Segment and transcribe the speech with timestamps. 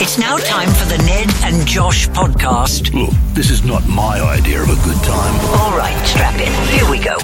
[0.00, 2.94] It's now time for the Ned and Josh podcast.
[2.94, 5.60] Look, this is not my idea of a good time.
[5.60, 6.52] All right, strap in.
[6.78, 7.16] Here we go.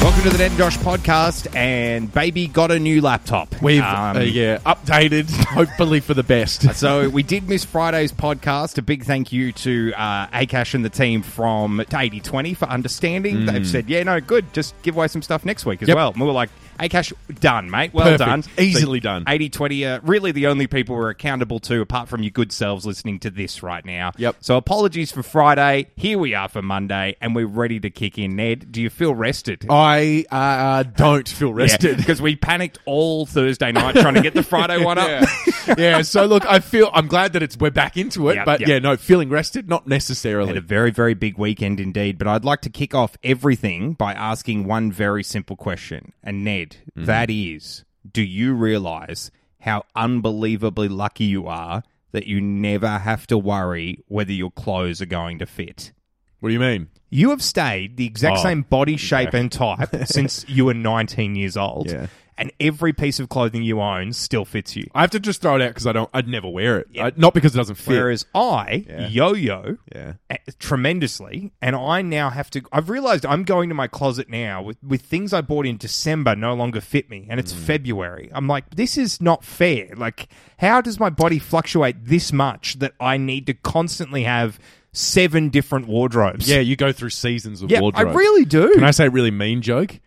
[0.00, 3.60] Welcome to the Ned and Josh podcast, and baby got a new laptop.
[3.60, 6.62] We've Um, uh, yeah updated, hopefully for the best.
[6.80, 8.78] So we did miss Friday's podcast.
[8.78, 13.44] A big thank you to uh, Akash and the team from 8020 for understanding.
[13.44, 14.50] They've said, yeah, no, good.
[14.54, 15.88] Just give away some stuff next week as Mm.
[15.90, 15.96] Yep.
[15.96, 16.10] well.
[16.12, 16.48] And we were like,
[16.78, 17.92] Akash, done, mate.
[17.92, 18.20] Well Perfect.
[18.26, 18.44] done.
[18.58, 19.24] Easily done.
[19.28, 23.18] 8020 are really the only people we're accountable to, apart from your good selves listening
[23.20, 24.12] to this right now.
[24.16, 24.36] Yep.
[24.40, 25.88] So apologies for Friday.
[25.96, 28.34] Here we are for Monday, and we're ready to kick in.
[28.36, 29.66] Ned, do you feel rested?
[29.68, 29.89] I
[30.30, 31.96] uh, don't feel rested.
[31.96, 35.08] because we panicked all Thursday night trying to get the Friday one up.
[35.08, 35.74] yeah.
[35.78, 38.60] yeah, so look, I feel I'm glad that it's we're back into it, Yep, but
[38.60, 38.68] yep.
[38.68, 40.48] yeah, no, feeling rested, not necessarily.
[40.48, 42.18] Had a very, very big weekend indeed.
[42.18, 46.12] But I'd like to kick off everything by asking one very simple question.
[46.22, 47.04] And Ned, Mm-hmm.
[47.06, 49.30] that is, do you realize
[49.60, 51.82] how unbelievably lucky you are
[52.12, 55.92] that you never have to worry whether your clothes are going to fit?
[56.40, 56.88] What do you mean?
[57.10, 61.34] You have stayed the exact Oh, same body shape and type since you were 19
[61.34, 61.90] years old.
[61.90, 62.06] Yeah.
[62.38, 64.86] And every piece of clothing you own still fits you.
[64.94, 66.08] I have to just throw it out because I don't.
[66.14, 66.86] I'd never wear it.
[66.98, 67.88] I- not because it doesn't fit.
[67.92, 69.08] Whereas I Yeah.
[69.08, 70.12] yo-yo Yeah.
[70.30, 72.62] uh, tremendously, and I now have to.
[72.72, 76.34] I've realized I'm going to my closet now with with things I bought in December
[76.34, 77.42] no longer fit me, and Mm.
[77.42, 78.30] it's February.
[78.32, 79.90] I'm like, this is not fair.
[79.94, 84.58] Like, how does my body fluctuate this much that I need to constantly have
[84.92, 86.48] seven different wardrobes?
[86.48, 87.98] yeah, you go through seasons of wardrobes.
[87.98, 88.16] yeah, wardrobe.
[88.16, 88.74] I really do.
[88.74, 89.98] Can I say a really mean joke?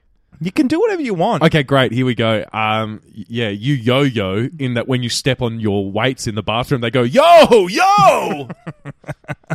[0.45, 1.43] you can do whatever you want.
[1.43, 1.91] Okay, great.
[1.91, 2.45] Here we go.
[2.51, 6.81] Um, yeah, you yo-yo in that when you step on your weights in the bathroom,
[6.81, 8.49] they go yo yo.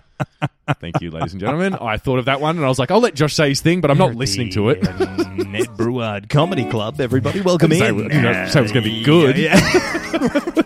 [0.81, 1.75] Thank you, ladies and gentlemen.
[1.75, 3.81] I thought of that one, and I was like, I'll let Josh say his thing,
[3.81, 4.83] but I'm not listening to it.
[5.49, 7.01] Ned Breward Comedy Club.
[7.01, 7.99] Everybody, welcome Say, in.
[7.99, 9.37] you know, say it was going to be good.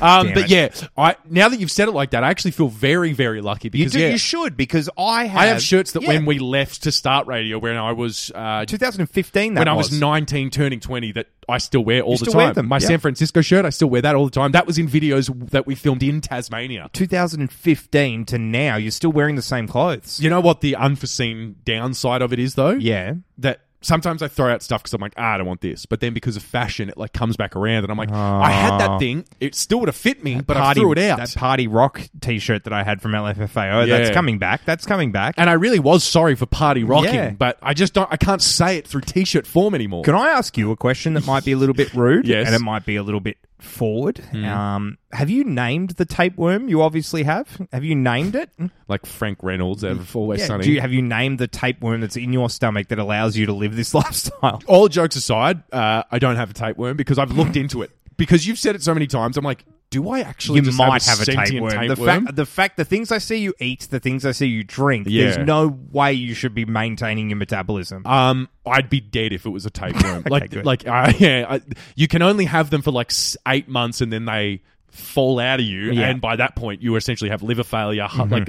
[0.00, 0.50] Um, but it.
[0.50, 3.66] yeah, I now that you've said it like that, I actually feel very, very lucky
[3.66, 6.08] You, because do, yeah, you should because I have I have shirts that Yeah.
[6.10, 9.90] when we left to start radio, when I was uh, 2015 that when I was
[9.90, 12.54] was 19, turning 20, that I still wear all You the still wear time.
[12.54, 12.78] them, My.
[12.78, 14.52] San Francisco shirt, I still wear that all the time.
[14.52, 16.90] That was in videos that we filmed in Tasmania.
[16.92, 20.20] 2015 to now, you're still wearing the same clothes.
[20.20, 22.70] You know what the unforeseen downside of it is, though?
[22.70, 23.14] Yeah.
[23.38, 25.86] That sometimes I throw out stuff because I'm like, ah, I don't want this.
[25.86, 28.78] But then because of fashion, it like comes back around, and I'm like, I had
[28.78, 29.24] that thing.
[29.40, 31.18] It still would have fit me, but I threw it out.
[31.18, 33.98] That party rock T-shirt that I had from LMFAO, Yeah.
[33.98, 34.64] that's coming back.
[34.64, 35.34] That's coming back.
[35.38, 37.30] and I really was sorry for party rocking, Yeah.
[37.30, 38.08] but I just don't.
[38.12, 40.04] I can't say it through t-shirt form anymore.
[40.04, 42.26] Can I ask you a question that might be a little bit rude?
[42.34, 42.46] Yes.
[42.46, 44.20] And it might be a little bit forward.
[44.34, 46.68] Um, have you named the tapeworm?
[46.68, 47.60] You obviously have.
[47.72, 48.50] Have you named it?
[48.88, 50.46] like Frank Reynolds out of Always Yeah.
[50.46, 50.64] Sunny.
[50.64, 53.52] Do you, have you named the tapeworm that's in your stomach that allows you to
[53.52, 54.62] live this lifestyle?
[54.66, 57.90] all jokes aside, uh, I don't have a tapeworm because I've looked into it.
[58.16, 59.64] Because you've said it so many times, I'm like,
[59.94, 60.60] do I actually?
[60.60, 61.88] you might have a, sentient tapeworm.
[61.88, 64.64] The fact, the fact, the things I see you eat, the things I see you
[64.64, 65.06] drink.
[65.08, 65.24] Yeah.
[65.30, 68.04] There's no way you should be maintaining your metabolism.
[68.06, 70.24] Um, I'd be dead if it was a tapeworm.
[70.28, 70.66] like, good.
[70.66, 71.60] like, uh, yeah, I,
[71.94, 73.12] you can only have them for like
[73.46, 75.90] eight months, and then they fall out of you, Yeah.
[75.92, 76.00] Mm-hmm.
[76.02, 78.06] and by that point, you essentially have liver failure.
[78.06, 78.48] hu- Like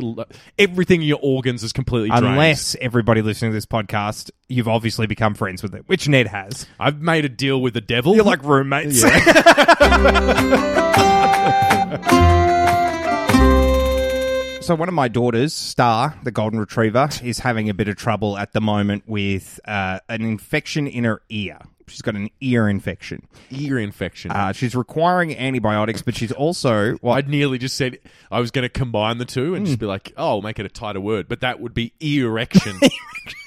[0.60, 2.24] everything in your organs is completely drained.
[2.26, 6.68] Unless everybody listening to this podcast, you've obviously become friends with it, which Ned has.
[6.80, 8.16] I've made a deal with the devil.
[8.16, 9.04] You're like roommates.
[14.66, 18.36] So one of my daughters, Star, the golden retriever, is having a bit of trouble
[18.36, 21.60] at the moment with uh, an infection in her ear.
[21.88, 23.28] She's got an ear infection.
[23.52, 24.32] ear infection.
[24.32, 28.00] Uh, she's requiring antibiotics, but she's also well, I'd nearly just said
[28.32, 29.66] I was going to combine the two and Hmm.
[29.68, 32.80] just be like, oh, I'll make it a tighter word, but that would be erection.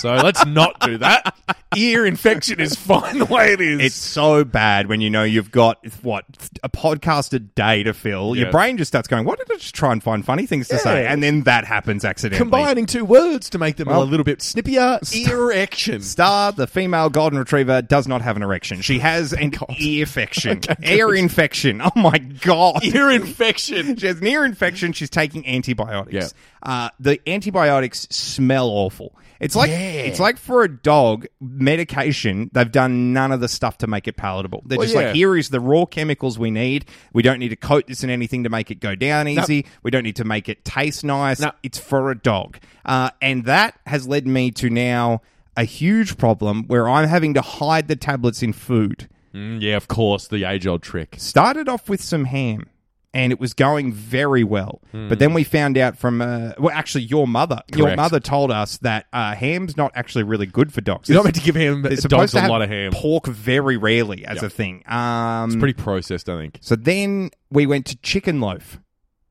[0.00, 1.34] so let's not do that.
[1.76, 3.80] Ear infection is fine the way it is.
[3.80, 6.24] It's so bad when you know you've got what
[6.62, 8.34] a podcast a day to fill.
[8.36, 10.78] Your brain just starts going, "Why did I just try and find funny things to
[10.78, 12.38] say?" And then that happens accidentally.
[12.38, 14.98] combining two words to make them Well, a little bit snippier.
[15.30, 16.00] Erection.
[16.02, 18.80] Star, the female golden retriever, does not have an erection.
[18.80, 21.82] She has an ear infection, ear infection.
[21.82, 23.96] Oh my god, Ear infection.
[23.96, 24.92] She has an ear infection.
[24.92, 26.14] She's taking antibiotics.
[26.14, 26.28] Yeah.
[26.62, 29.14] Uh, the antibiotics smell awful.
[29.40, 29.76] It's like Yeah.
[29.78, 32.50] it's like for a dog medication.
[32.52, 34.62] They've done none of the stuff to make it palatable.
[34.66, 35.06] They're Well, just yeah.
[35.06, 36.86] like, here is the raw chemicals we need.
[37.12, 39.66] We don't need to coat this in anything to make it go down easy.
[39.82, 41.40] We don't need to make it taste nice.
[41.40, 41.52] No.
[41.62, 45.20] It's for a dog, uh, and that has led me to now
[45.56, 49.08] a huge problem where I'm having to hide the tablets in food.
[49.34, 51.16] Mm, yeah, of course, the age old trick.
[51.18, 52.66] Started off with some ham.
[53.14, 54.80] And it was going very well.
[54.92, 57.96] But then we found out from, uh, well, actually, your mother, your Hmm.
[57.96, 61.08] Mother told us that uh, ham's not actually really good for dogs.
[61.08, 62.92] You're not meant to give him They're dogs supposed to a have lot of ham.
[62.92, 64.44] pork very rarely as Yep.
[64.44, 64.82] a thing.
[64.86, 66.58] Um, It's pretty processed, I think.
[66.60, 68.78] so then we went to chicken loaf,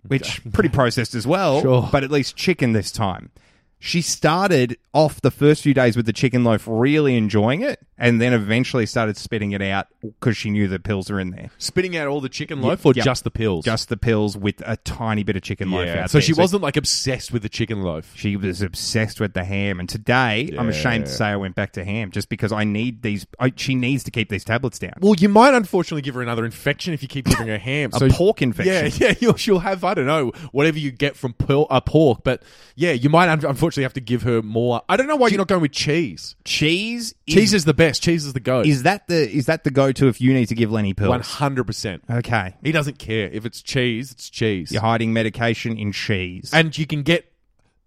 [0.08, 1.90] which pretty processed as well, Sure.
[1.92, 3.30] but at least chicken this time.
[3.80, 8.20] She started off the first few days with the chicken loaf really enjoying it, and
[8.20, 11.52] then eventually started spitting it out because she knew the pills are in there.
[11.60, 13.06] Spitting out all the chicken loaf or Yep.
[13.06, 13.66] just the pills?
[13.66, 16.04] Just the pills with a tiny bit of chicken loaf yeah.
[16.04, 16.24] out So there.
[16.24, 18.12] she wasn't like obsessed with the chicken loaf.
[18.16, 21.74] She was obsessed with the ham, and today I'm ashamed to say I went back
[21.74, 23.28] to ham just because I need these.
[23.40, 24.94] I, she needs to keep these tablets down.
[25.02, 27.92] Well, you might unfortunately give her another infection if you keep giving her ham.
[28.02, 28.74] A pork infection.
[28.74, 32.22] Yeah, yeah, you'll, she'll have I don't know whatever you get from por- uh, pork,
[32.24, 32.42] but
[32.76, 34.82] yeah, you might un- unfortunately have to give her more.
[34.90, 36.36] I don't know why you're not going with cheese.
[36.46, 38.02] Cheese, Cheese is the best.
[38.04, 38.62] Cheese is the go.
[38.62, 41.10] is that the is that the go to if you need to give Lenny pills?
[41.10, 42.04] one hundred percent.
[42.10, 44.12] Okay, He doesn't care if it's cheese.
[44.12, 46.52] It's cheese, you're hiding medication in cheese.
[46.54, 47.32] and you can get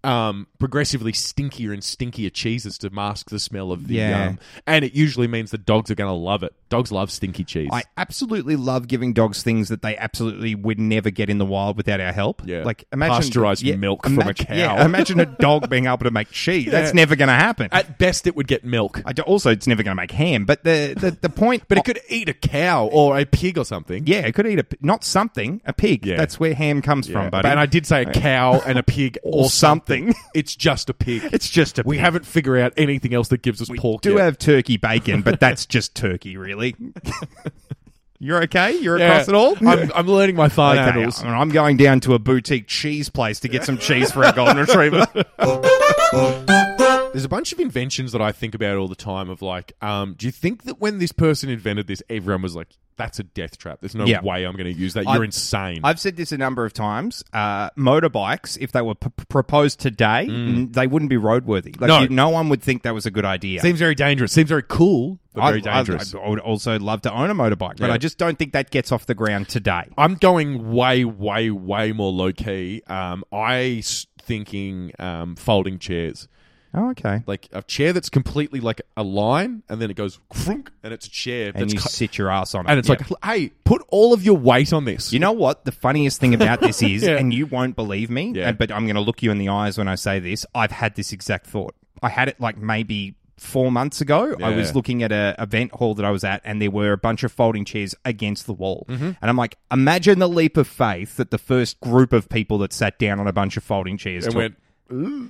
[0.03, 3.95] um, progressively stinkier and stinkier cheeses to mask the smell of the.
[3.95, 4.29] Yeah.
[4.29, 6.53] Um, and it usually means the dogs are going to love it.
[6.69, 7.69] Dogs love stinky cheese.
[7.71, 11.77] I absolutely love giving dogs things that they absolutely would never get in the wild
[11.77, 12.41] without our help.
[12.45, 12.63] Yeah.
[12.63, 14.55] like imagine Pasteurized milk from a cow.
[14.55, 16.71] Yeah, imagine a dog being able to make cheese.
[16.71, 17.69] That's never going to happen.
[17.71, 20.45] At best, it would get milk, I do- also, it's never going to make ham.
[20.45, 23.65] But the the, the point, but it could eat a cow or a pig or
[23.65, 24.07] something.
[24.07, 26.05] yeah, it could eat a not something a pig.
[26.05, 26.17] Yeah.
[26.17, 27.43] That's where ham comes Yeah, from, buddy.
[27.43, 29.49] But and I did say a cow and a pig or, Or
[30.33, 31.23] It's just a pig.
[31.33, 31.83] it's just a.
[31.85, 32.01] we pig.
[32.05, 34.03] haven't figured out anything else that gives us pork.
[34.03, 34.23] We do yet.
[34.23, 36.75] have turkey bacon, but that's just turkey, really.
[38.23, 38.77] You're okay?
[38.77, 39.13] You're Yeah.
[39.13, 39.55] across it all?
[39.67, 41.23] I'm, I'm learning my fine Okay, handles.
[41.23, 44.57] I'm going down to a boutique cheese place to get some cheese for our golden
[44.57, 45.07] retriever.
[47.13, 49.29] There's a bunch of inventions that I think about all the time.
[49.29, 52.69] Of like, um, do you think that when this person invented this, everyone was like,
[52.95, 53.79] "That's a death trap.
[53.81, 54.21] There's no Yeah.
[54.21, 55.03] way I'm going to use that.
[55.03, 57.21] You're I've- insane." I've said this a number of times.
[57.33, 61.79] Uh, motorbikes, if they were p- proposed today, n- they wouldn't be roadworthy.
[61.81, 61.93] Like Mm.
[61.95, 61.99] No.
[62.03, 63.59] you, no one would think that was a good idea.
[63.59, 64.31] Seems very dangerous.
[64.31, 66.15] Seems very cool, but very I- I- dangerous.
[66.15, 67.93] I, would also love to own a motorbike, but Yeah.
[67.93, 69.83] I just don't think that gets off the ground today.
[69.97, 72.83] I'm going way, way, way more low key.
[72.87, 76.29] Um, I s- thinking um, folding chairs.
[76.73, 77.21] Oh, okay.
[77.27, 81.05] like a chair that's completely like a line, and then it goes crunk, and it's
[81.07, 82.69] a chair And that's you sit your ass on it.
[82.69, 82.95] and it's Yeah.
[83.09, 85.11] like, hey, put all of your weight on this.
[85.11, 85.65] You know what?
[85.65, 87.17] The funniest thing about this is, Yeah.
[87.17, 88.49] and you won't believe me, Yeah.
[88.49, 90.45] and- but I'm going to look you in the eyes when I say this.
[90.55, 91.75] I've had this exact thought.
[92.01, 94.35] I had it like maybe four months ago.
[94.41, 96.97] I was looking at a event hall that I was at, and there were a
[96.97, 98.85] bunch of folding chairs against the wall.
[98.87, 99.03] Mm-hmm.
[99.05, 102.71] And I'm like, imagine the leap of faith that the first group of people that
[102.71, 104.39] sat down on a bunch of folding chairs and took.
[104.39, 104.55] went,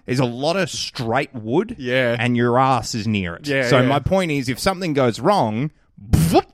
[0.05, 2.15] There's a lot of straight wood, Yeah.
[2.19, 3.47] and your ass is near it.
[3.47, 3.87] Yeah, so yeah.
[3.87, 5.71] my point is, if something goes wrong.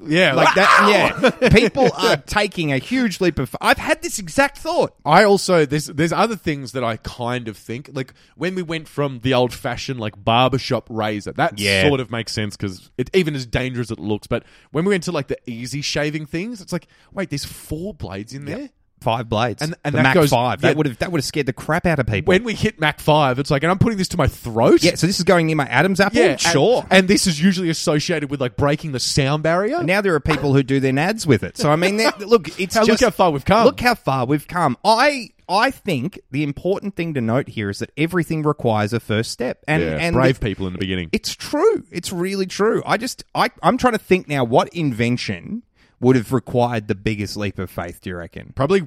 [0.06, 1.50] yeah, Like that, yeah.
[1.50, 3.56] People are taking a huge leap of.
[3.62, 4.94] I've had this exact thought.
[5.06, 8.90] I also there's there's other things that I kind of think like when we went
[8.90, 11.88] from the old fashioned like barbershop razor that Yeah.
[11.88, 14.90] sort of makes sense because it even as dangerous as it looks but when we
[14.94, 18.70] went to like the easy shaving things it's like wait there's four blades in there
[19.00, 20.62] Five blades, And- and the that Mach goes- Five.
[20.64, 20.70] yeah.
[20.70, 22.32] That would have that would have scared the crap out of people.
[22.32, 24.96] when we hit Mach five it's like and I'm putting this to my throat yeah,
[24.96, 26.20] so this is going near my Adam's apple.
[26.20, 26.86] yeah and- sure.
[26.90, 30.54] and, this is usually associated with like breaking the sound barrier now there are people
[30.54, 31.58] who do their nads with it.
[31.58, 33.66] So I mean, they're- look, it's How- look just how far we've come.
[33.66, 34.78] Look how far we've come.
[34.84, 39.32] I I think the important thing to note here is that everything requires a first
[39.32, 41.84] step, and yeah, and brave people in the beginning It's true.
[41.92, 42.84] It's really true.
[42.86, 44.44] I just I I'm trying to think now.
[44.44, 45.64] What invention
[46.00, 48.02] would have required the biggest leap of faith?
[48.02, 48.54] Do you reckon?
[48.56, 48.84] probably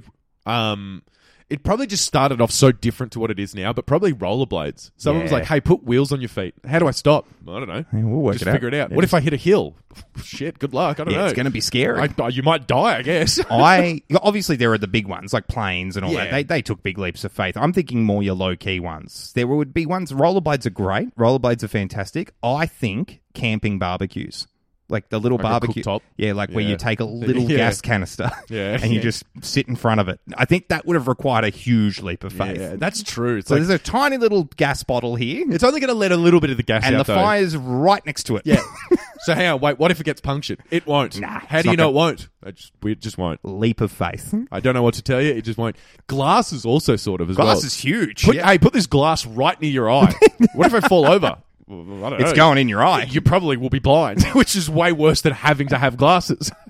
[0.47, 1.03] um
[1.49, 4.93] it probably just started off so different to what it is now, but probably rollerblades.
[4.97, 5.39] Someone was Yeah.
[5.39, 7.27] like, "Hey, put wheels on your feet." How do I stop?
[7.43, 7.85] I don't know.
[7.93, 8.53] Yeah, we'll work just it out.
[8.53, 8.93] figure it out.
[8.93, 9.75] What if I hit a hill?
[10.23, 11.01] Shit, good luck.
[11.01, 11.25] I don't Yeah, know.
[11.25, 12.09] it's going to be scary.
[12.21, 13.41] I, you might die, I guess.
[13.51, 16.27] I obviously there are the big ones like planes and all that.
[16.27, 16.31] Yeah.
[16.31, 17.57] They they took big leaps of faith.
[17.57, 19.33] I'm thinking more your low key ones.
[19.35, 20.13] There would be ones.
[20.13, 21.17] Rollerblades are great.
[21.17, 22.33] Rollerblades are fantastic.
[22.45, 24.47] I think camping barbecues.
[24.91, 26.01] Like the little Like barbecue, cooktop?
[26.17, 27.57] yeah, like where you take a little Yeah.
[27.59, 28.79] gas canister, Yeah.
[28.83, 30.21] and you just sit in front of it.
[30.37, 32.59] I think that would have required a huge leap of faith.
[32.61, 33.37] yeah, that's true.
[33.39, 36.13] It's so like there's a tiny little gas bottle here, it's only going to let
[36.13, 37.07] a little bit of the gas and out.
[37.07, 37.21] the though.
[37.21, 38.43] fire's right next to it.
[38.45, 38.61] Yeah.
[39.21, 39.79] so hang on, wait.
[39.79, 40.59] What if it gets punctured?
[40.71, 41.21] It won't.
[41.21, 42.29] Nah, How do you know it won't?
[42.45, 43.39] I just we just won't.
[43.45, 44.35] leap of faith.
[44.51, 45.33] I don't know what to tell you.
[45.33, 45.77] It just won't.
[46.07, 47.47] Glass is also sort of as well.
[47.47, 48.25] Glass is huge.
[48.25, 48.47] Put, Yeah.
[48.47, 50.13] Hey, put this glass right near your eye.
[50.55, 51.37] what if I fall over?
[51.71, 52.37] Well, I don't It's know.
[52.37, 53.05] going in your eye.
[53.05, 56.51] You probably will be blind, which is way worse than having to have glasses.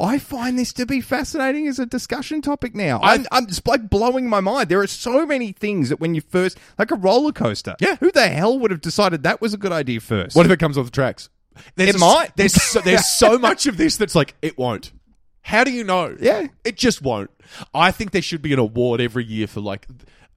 [0.00, 3.00] I find this to be fascinating as a discussion topic now.
[3.02, 4.68] I'm, I'm just like blowing my mind.
[4.68, 7.74] There are so many things that when you first, like a roller coaster.
[7.80, 7.96] Yeah.
[7.96, 10.36] Who the hell would have decided that was a good idea first?
[10.36, 11.28] What if it comes off the tracks?
[11.74, 12.36] There's It a- might.
[12.36, 14.92] There's so, there's so much of this that's like it won't.
[15.42, 16.16] How do you know?
[16.20, 16.46] Yeah.
[16.64, 17.30] It just won't.
[17.74, 19.86] I think there should be an award every year for like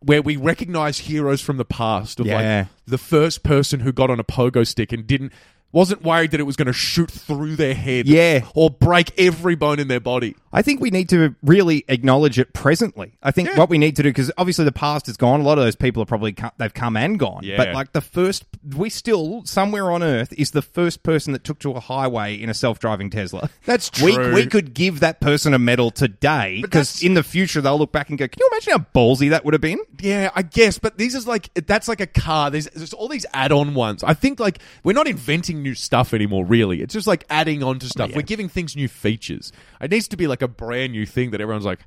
[0.04, 2.60] where we recognize heroes from the past of Yeah.
[2.60, 5.32] like the first person who got on a pogo stick and didn't
[5.72, 8.42] wasn't worried that it was going to shoot through their head Yeah.
[8.56, 10.36] or break every bone in their body.
[10.54, 13.14] I think we need to really acknowledge it presently.
[13.24, 13.58] I think Yeah.
[13.58, 15.40] what we need to do because obviously the past is gone.
[15.40, 17.42] A lot of those people are probably co- they've come and gone.
[17.44, 17.56] Yeah.
[17.58, 18.44] But like the first,
[18.76, 22.50] we still somewhere on Earth is the first person that took to a highway in
[22.50, 23.50] a self-driving Tesla.
[23.66, 24.34] That's We true.
[24.34, 27.94] we could give that person a medal today because that's- in the future they'll look
[27.94, 30.80] back and go, "Can you imagine how ballsy that would have been?" Yeah, I guess,
[30.80, 32.50] but these is like that's like a car.
[32.52, 34.04] There's, there's all these add-on ones.
[34.04, 36.46] I think like we're not inventing new stuff anymore.
[36.46, 38.10] Really, it's just like adding on to stuff.
[38.12, 38.18] Yeah.
[38.18, 39.52] We're giving things new features.
[39.80, 41.80] It needs to be like a brand new thing that everyone's like.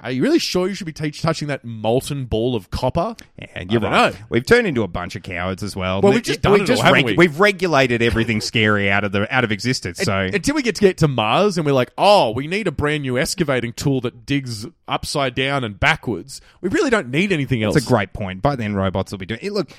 [0.00, 3.16] Are you really sure you should be t- touching that molten ball of copper?
[3.38, 4.12] Yeah, you're right.
[4.12, 4.18] know.
[4.28, 6.00] We've turned into a bunch of cowards as well.
[6.00, 7.14] Well, we've just done it all, haven't we?
[7.14, 9.98] We've regulated everything scary out of the out of existence.
[9.98, 12.72] So Until we get to get to Mars and we're like, oh, we need a
[12.72, 16.40] brand new excavating tool that digs upside down and backwards.
[16.60, 17.76] We really don't need anything else.
[17.76, 18.42] It's a great point.
[18.42, 19.52] By then, robots will be doing it.
[19.52, 19.70] Look,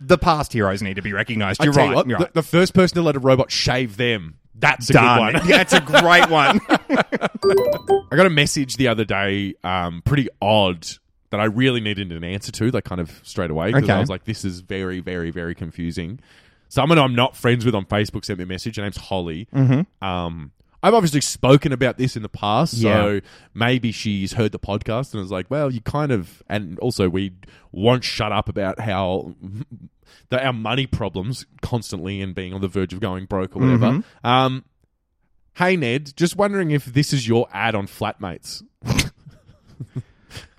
[0.00, 1.62] the past heroes need to be recognised.
[1.62, 1.88] You're right.
[1.88, 2.34] you what, you're the, right.
[2.34, 4.38] the first person to let a robot shave them.
[4.56, 5.32] That's a Done.
[5.32, 5.48] good one.
[5.48, 6.60] Yeah, it's a great one.
[6.68, 10.86] I got a message the other day, um, pretty odd,
[11.30, 14.08] that I really needed an answer to, like kind of straight away, because I was
[14.08, 16.20] like, this is very, very, very confusing.
[16.68, 18.76] Someone I'm not friends with on Facebook sent me a message.
[18.76, 19.48] Her name's Holly.
[19.54, 20.04] Mm-hmm.
[20.04, 20.52] Um,
[20.84, 23.20] I've obviously spoken about this in the past, so Yeah.
[23.54, 27.32] maybe she's heard the podcast and was like, well, you kind of, and also we
[27.72, 29.34] won't shut up about how
[30.28, 33.86] the, our money problems constantly and being on the verge of going broke or whatever.
[33.92, 34.26] Mm-hmm.
[34.26, 34.64] Um,
[35.56, 38.62] hey, Ned, just wondering if this is your ad on Flatmates.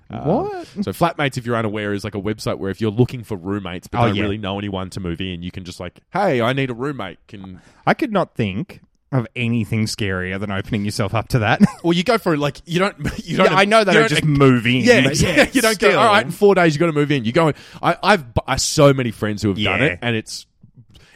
[0.08, 0.66] what?
[0.66, 3.88] So Flatmates, if you're unaware, is like a website where if you're looking for roommates
[3.88, 4.22] but Oh, don't yeah.
[4.22, 7.18] really know anyone to move in, you can just like, hey, I need a roommate.
[7.28, 8.80] Can I could not think
[9.12, 11.60] of anything scarier than opening yourself up to that.
[11.84, 14.08] well, you go for like you don't you don't yeah, I know they you don't
[14.08, 14.84] just move in.
[14.84, 15.88] Yeah, yeah, you don't go.
[15.88, 15.98] still.
[15.98, 17.24] All right, in four days you got to move in.
[17.24, 17.52] You go.
[17.82, 20.46] I, I've I so many friends who have done it, and it's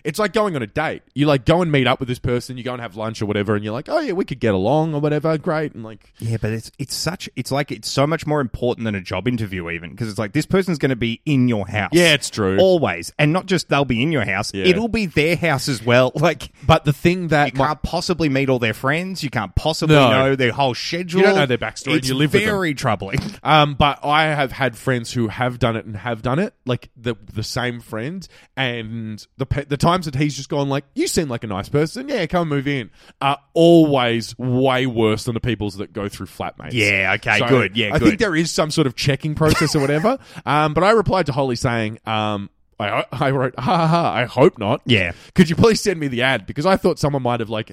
[0.05, 1.03] it's like going on a date.
[1.15, 2.57] You like go and meet up with this person.
[2.57, 4.55] You go and have lunch or whatever, and you're like, oh yeah, we could get
[4.55, 5.37] along or whatever.
[5.39, 8.85] Great, and like Yeah, but it's it's such it's like it's so much more important
[8.85, 11.67] than a job interview even because it's like this person's going to be in your
[11.67, 11.91] house.
[11.93, 12.59] Yeah, it's true.
[12.59, 13.13] Always.
[13.19, 14.65] And not just they'll be in your house, Yeah.
[14.67, 16.13] it'll be their house as well.
[16.21, 19.55] Like But the thing that you my- can't possibly meet all their friends, you can't
[19.55, 20.11] possibly No.
[20.11, 21.21] know their whole schedule.
[21.21, 22.51] You don't know their backstory, It's you live with them.
[22.51, 23.19] very troubling.
[23.43, 26.91] Um, but I have had friends who have done it and have done it, like
[26.97, 28.27] the the same friend,
[28.57, 31.69] and the pe- the times that he's just gone like, "You seem like a nice
[31.69, 36.27] person, yeah, come move in," are always way worse than the people's that go through
[36.27, 36.73] flatmates.
[36.73, 38.09] Yeah, okay, So good, yeah, I good.
[38.09, 40.19] think there is some sort of checking process or whatever.
[40.47, 42.51] um, but I replied to Holly saying, um.
[42.79, 44.81] I, I wrote, ha ha ha, I hope not.
[44.87, 45.13] Yeah.
[45.35, 46.47] Could you please send me the ad?
[46.47, 47.73] Because I thought someone might have, like,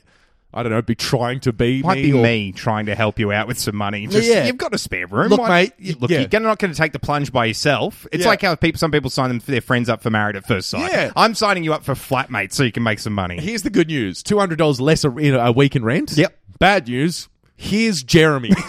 [0.54, 2.04] I don't know, be trying to be Might me.
[2.04, 4.08] be or- me trying to help you out with some money.
[4.08, 4.46] Just, Yeah.
[4.46, 5.28] You've got a spare room.
[5.30, 6.26] Look, Why- mate, y- Look, yeah.
[6.32, 8.08] you're not going to take the plunge by yourself.
[8.12, 8.30] It's Yeah.
[8.30, 10.70] like how people, some people sign them for their friends up for married at first
[10.70, 10.92] sight.
[10.92, 11.12] Yeah.
[11.16, 13.40] I'm signing you up for flatmate so you can make some money.
[13.42, 16.14] Here's the good news: two hundred dollars less a, in a week in rent.
[16.18, 16.36] Yep.
[16.60, 17.28] Bad news:
[17.58, 18.52] here's Jeremy.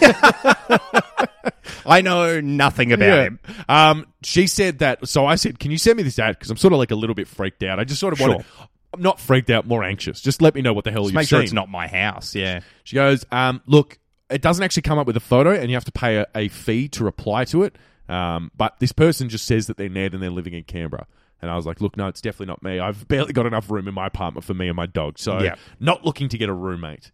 [1.85, 3.23] I know nothing about Yeah.
[3.23, 3.39] him.
[3.67, 5.07] Um, she said that.
[5.07, 6.95] So I said, "Can you send me this ad?" Because I'm sort of like a
[6.95, 7.79] little bit freaked out.
[7.79, 8.33] I just sort of want.
[8.33, 8.67] Sure.
[8.93, 10.19] I'm not freaked out, more anxious.
[10.21, 11.43] Just let me know what the hell Just you've make sure seen.
[11.45, 12.33] it's not my house.
[12.35, 12.61] Yeah.
[12.83, 15.85] She goes, um, "Look, it doesn't actually come up with a photo, and you have
[15.85, 17.75] to pay a, a fee to reply to it.
[18.07, 21.05] Um, but this person just says that they're Ned and they're living in Canberra."
[21.41, 22.79] And I was like, "Look, no, it's definitely not me.
[22.79, 25.55] I've barely got enough room in my apartment for me and my dog, so Yeah.
[25.79, 27.11] not looking to get a roommate."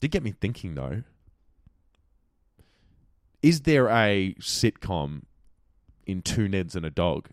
[0.00, 1.04] Did get me thinking though.
[3.40, 5.22] Is there a sitcom
[6.06, 7.28] in two Neds and a dog?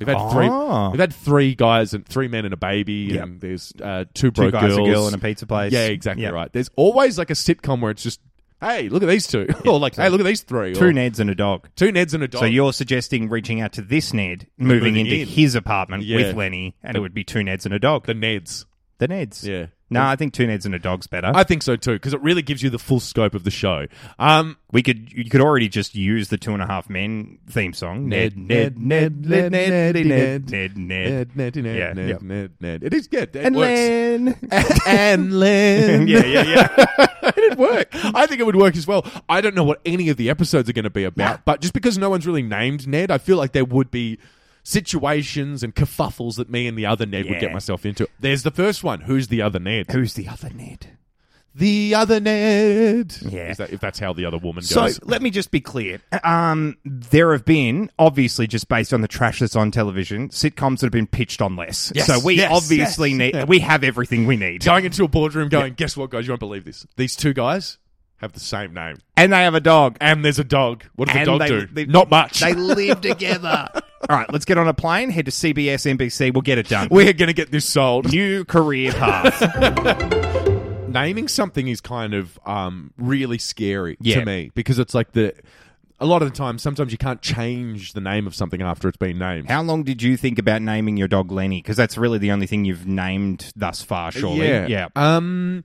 [0.00, 0.48] We've had three.
[0.50, 0.90] Oh.
[0.90, 3.22] We've had three guys and three men and a baby, Yep.
[3.22, 5.72] and there's uh, two Two broke guys, girls, a girl, and a pizza place.
[5.72, 6.30] yeah, exactly Yeah.
[6.30, 6.52] right.
[6.52, 8.20] There's always like a sitcom where it's just,
[8.60, 11.20] hey, look at these two, or like, hey, look at these three, Two or, Neds
[11.20, 11.68] and a dog.
[11.76, 12.40] two Neds and a dog.
[12.40, 15.26] So you're suggesting reaching out to this Ned, moving, moving into in.
[15.28, 16.16] his apartment Yeah.
[16.16, 18.06] with Lenny, and it would be two Neds and a dog.
[18.06, 18.64] the Neds.
[18.98, 19.46] The Neds.
[19.46, 19.66] Yeah.
[19.90, 21.32] No, I think two Neds and a dog's better.
[21.34, 23.86] I think so too because it really gives you the full scope of the show.
[24.18, 27.72] Um, we could you could already just use the Two and a Half Men theme
[27.72, 28.08] song.
[28.08, 32.22] Ned, Ned, Ned, Ned, Ned, Ned, Ned, Ned, Ned, Ned, Ned, Ned, Ned.
[32.22, 32.84] Ned, Ned.
[32.84, 33.34] It is good.
[33.34, 33.68] It and works.
[33.68, 34.38] Len.
[34.86, 36.06] and Len.
[36.08, 37.32] yeah, yeah, yeah.
[37.36, 37.88] It'd work.
[37.92, 39.04] I think it would work as well.
[39.28, 41.74] I don't know what any of the episodes are going to be about, but just
[41.74, 44.18] because no one's really named Ned, I feel like there would be
[44.62, 47.40] situations and kerfuffles that me and the other Ned would Yeah.
[47.40, 48.08] get myself into.
[48.20, 49.02] There's the first one.
[49.02, 49.86] Who's the other Ned?
[49.90, 50.96] Who's the other Ned?
[51.52, 53.12] the other Ned.
[53.22, 53.50] Yeah.
[53.50, 55.00] Is that, if that's how the other woman So goes.
[55.02, 56.00] let me just be clear.
[56.22, 60.86] Um, there have been, obviously, just based on the trash that's on television, sitcoms that
[60.86, 61.90] have been pitched on less.
[61.92, 63.34] Yes, so we yes, obviously yes.
[63.34, 64.62] need, we have everything we need.
[64.64, 66.24] Going into a boardroom, going, guess what, guys?
[66.24, 66.86] You won't believe this.
[66.96, 67.78] These two guys
[68.18, 69.96] have the same name, And they have a dog.
[70.00, 70.84] and there's a dog.
[70.94, 71.66] What does And the dog they- do?
[71.66, 72.38] they- Not much.
[72.40, 73.66] They live together.
[74.08, 76.32] All right, let's get on a plane, head to CBS, NBC.
[76.32, 76.88] We'll get it done.
[76.90, 78.10] We're going to get this sold.
[78.10, 79.40] New career path.
[80.88, 84.20] naming something is kind of um, really scary Yeah.
[84.20, 85.34] to me because it's like the
[86.00, 88.96] a lot of the time sometimes you can't change the name of something after it's
[88.96, 89.48] been named.
[89.50, 91.60] How long did you think about naming your dog Lenny?
[91.60, 94.48] Because that's really the only thing you've named thus far, surely.
[94.48, 94.66] Yeah.
[94.66, 94.88] Yeah.
[94.96, 95.62] Um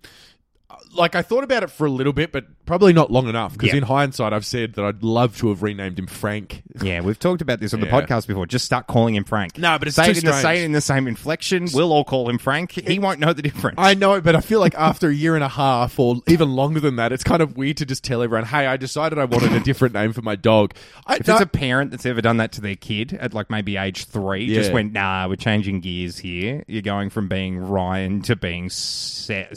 [0.93, 3.53] like I thought about it for a little bit, but probably not long enough.
[3.53, 3.77] Because Yeah.
[3.77, 6.63] in hindsight, I've said that I'd love to have renamed him Frank.
[6.81, 8.01] Yeah, we've talked about this on the Yeah.
[8.01, 8.45] podcast before.
[8.45, 9.57] Just start calling him Frank.
[9.57, 10.41] No, but it's say too it in the, strange.
[10.57, 11.67] say it in the same inflection.
[11.73, 12.73] We'll all call him Frank.
[12.73, 13.75] He won't know the difference.
[13.79, 16.79] I know, but I feel like after a year and a half, or even longer
[16.81, 19.53] than that, it's kind of weird to just tell everyone, "Hey, I decided I wanted
[19.53, 20.73] a different name for my dog."
[21.07, 23.77] I, if it's a parent that's ever done that to their kid at like maybe
[23.77, 24.73] age three, just Yeah.
[24.73, 26.63] went, nah, we're changing gears here.
[26.67, 28.69] You're going from being Ryan to being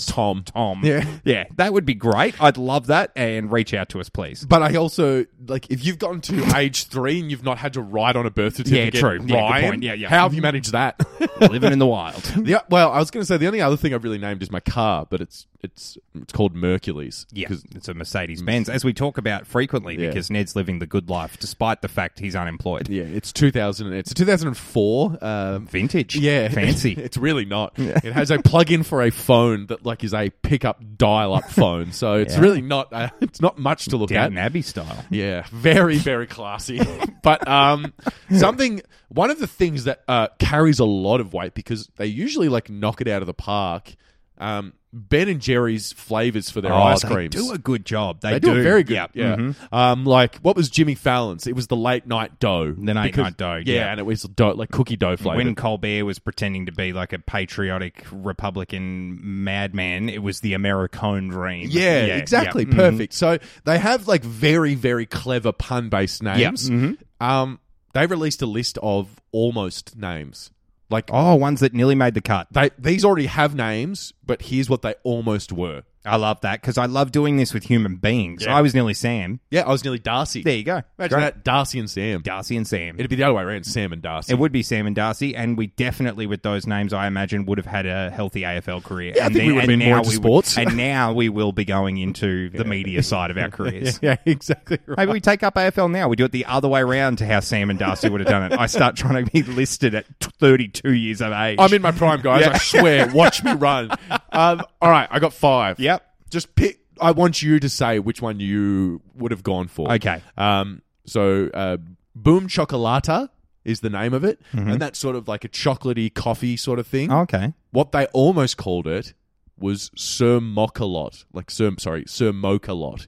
[0.07, 0.43] Tom.
[0.45, 0.81] Tom.
[0.85, 1.05] Yeah.
[1.25, 2.41] Yeah, that would be great.
[2.41, 2.98] I'd love that.
[3.17, 4.45] And reach out to us, please.
[4.45, 7.81] But I also like if you've gotten to age three and you've not had to
[7.83, 9.19] write on a birth certificate, Yeah, true.
[9.25, 9.83] Yeah, good point.
[9.83, 10.09] Yeah, yeah.
[10.09, 11.01] How have you managed that?
[11.41, 12.33] Living in the wild.
[12.47, 14.51] yeah, well, I was going to say the only other thing I've really named is
[14.51, 17.27] my car, but it's it's it's called Mercules.
[17.33, 20.09] Yeah, it's a Mercedes Benz, as we talk about frequently, Yeah.
[20.09, 22.89] because Ned's living the good life, despite the fact he's unemployed.
[22.89, 23.93] yeah, it's 2000.
[23.93, 25.19] It's a 2004.
[25.21, 26.93] Um, Vintage, yeah, fancy.
[26.93, 27.73] it's really not.
[27.77, 32.15] It has a plug-in for a phone that like is a pickup dial-up phone, so
[32.15, 32.41] it's Yeah.
[32.41, 32.88] really not.
[32.93, 34.15] Uh, it's not much to look at.
[34.15, 35.05] Downton Abbey style.
[35.11, 36.81] Yeah, very, very classy.
[37.23, 37.93] but um,
[38.35, 42.49] something, one of the things that uh, carries a lot of weight because they usually
[42.49, 43.95] like knock it out of the park.
[44.39, 47.35] Um, ben and Jerry's flavors for their ice Oh, they creams.
[47.35, 48.21] do a good job.
[48.23, 48.95] They, They do, it very good.
[48.95, 49.37] Yeah, Yeah.
[49.37, 49.55] mhm.
[49.73, 51.47] Um, like what was Jimmy Fallon's?
[51.47, 52.73] It was the late night dough.
[52.73, 53.91] The late Because- night dough, Yeah, yeah.
[53.91, 55.37] and it was dough, like cookie dough flavor.
[55.37, 61.31] When Colbert was pretending to be like a patriotic Republican madman, it was the Americone
[61.31, 61.69] dream.
[61.71, 62.65] Yeah, exactly.
[62.65, 62.71] yeah.
[62.73, 62.77] Mhm.
[62.77, 63.13] Perfect.
[63.15, 66.71] So they have like very, very clever pun based names.
[66.71, 66.97] Mhm.
[67.21, 67.61] Um,
[67.95, 70.51] they released a list of almost names.
[70.91, 72.49] Like Oh, ones that nearly made the cut.
[72.53, 75.83] they these already have names, but here's what they almost were.
[76.05, 78.45] I love that because I love doing this with human beings.
[78.45, 78.57] Yeah.
[78.57, 79.41] I was nearly Sam.
[79.51, 80.43] Yeah, I was nearly Darcy.
[80.43, 80.83] There you go.
[80.99, 81.25] Imagine Great.
[81.35, 82.23] that, Darcy and Sam.
[82.23, 82.95] Darcy and Sam.
[82.99, 84.33] It'd be the other way around, Sam and Darcy.
[84.33, 87.59] It would be Sam and Darcy, and we definitely, with those names, I imagine, would
[87.59, 89.13] have had a healthy AFL career.
[89.17, 90.57] Yeah, I and think we would have been more now into we would- sports.
[90.59, 93.99] and now we will be going into the media side of our careers.
[94.03, 94.79] yeah, exactly.
[94.87, 94.99] Right.
[94.99, 96.09] Maybe we take up AFL now.
[96.09, 98.51] We do it the other way around to how Sam and Darcy would have done
[98.53, 98.59] it.
[98.59, 101.57] I start trying to be listed at 32 years of age.
[101.61, 102.47] I'm in my prime, guys.
[102.47, 103.09] I swear.
[103.13, 103.91] Watch me run.
[104.39, 105.79] Um, all right, I got five.
[105.81, 106.03] Yep.
[106.31, 106.81] Just pick.
[107.01, 109.93] I want you to say which one you would have gone for.
[109.95, 110.23] Okay.
[110.37, 110.83] Um.
[111.07, 111.79] So, uh,
[112.15, 113.31] Boom Chocolatta
[113.65, 114.71] is the name of it, Mm-hmm.
[114.71, 117.11] and that's sort of like a chocolatey coffee sort of thing.
[117.13, 117.53] Okay.
[117.71, 119.15] What they almost called it
[119.59, 121.73] was Sir Mocha-Lot, like Sir.
[121.79, 123.07] Sorry, Sir Mocha-Lot.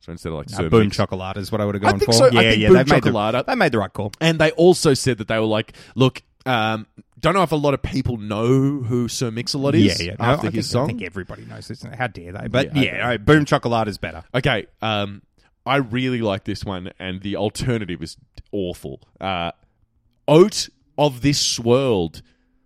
[0.00, 0.96] So instead of like Uh, Sir boom Mix.
[0.96, 2.12] chocolate is what I would have gone think for.
[2.12, 2.24] so.
[2.26, 2.68] I Yeah, think yeah.
[2.68, 4.12] Boom they made, the, they made the right call.
[4.20, 6.86] And they also said that they were like, look, um,
[7.24, 10.16] don't know if a lot of people know who Sir Mix-a-Lot is Yeah, yeah.
[10.18, 10.84] No, after I his think, song.
[10.84, 11.82] I think everybody knows this.
[11.82, 12.48] How dare they?
[12.48, 14.22] But Yeah, yeah, I- all right, boom chocolate is better.
[14.34, 15.22] Okay, um,
[15.66, 18.16] I really like this one, and the alternative is
[18.52, 19.00] awful.
[19.20, 19.52] Uh,
[20.28, 22.22] oat of this swirled.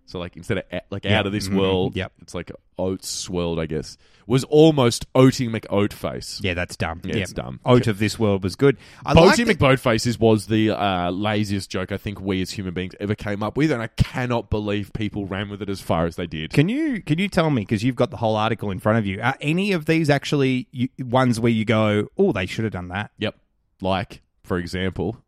[0.09, 2.11] So, like, instead of a- like out of this mhm, world, yep.
[2.19, 3.95] it's like oats swirled, I guess.
[4.25, 6.43] Was almost oating McOatface.
[6.43, 7.01] Yeah, that's dumb.
[7.03, 7.59] Yeah, it's dumb.
[7.65, 8.77] Oat of this world was good.
[9.05, 12.95] I Boaty it- McBoatfaces was the uh, laziest joke I think we as human beings
[12.99, 16.15] ever came up with, and I cannot believe people ran with it as far as
[16.15, 16.53] they did.
[16.53, 19.05] Can you can you tell me because you've got the whole article in front of
[19.05, 19.21] you?
[19.21, 22.87] Are any of these actually you, ones where you go, oh, they should have done
[22.89, 23.11] that?
[23.19, 23.35] Yep.
[23.81, 25.23] Like, for example,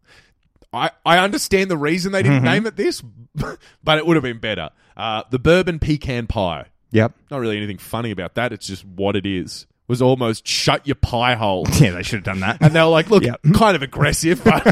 [0.74, 3.02] I, I understand the reason they didn't name it this,
[3.84, 4.70] but it would have been better.
[4.96, 6.68] Uh, the bourbon pecan pie.
[6.92, 7.14] Yep.
[7.30, 8.52] Not really anything funny about that.
[8.54, 9.68] It's just what it is.
[9.88, 11.66] Was almost shut your pie hole.
[11.80, 12.60] Yeah, they should have done that.
[12.62, 13.42] And they were like, look, Yep.
[13.54, 14.64] kind of aggressive, but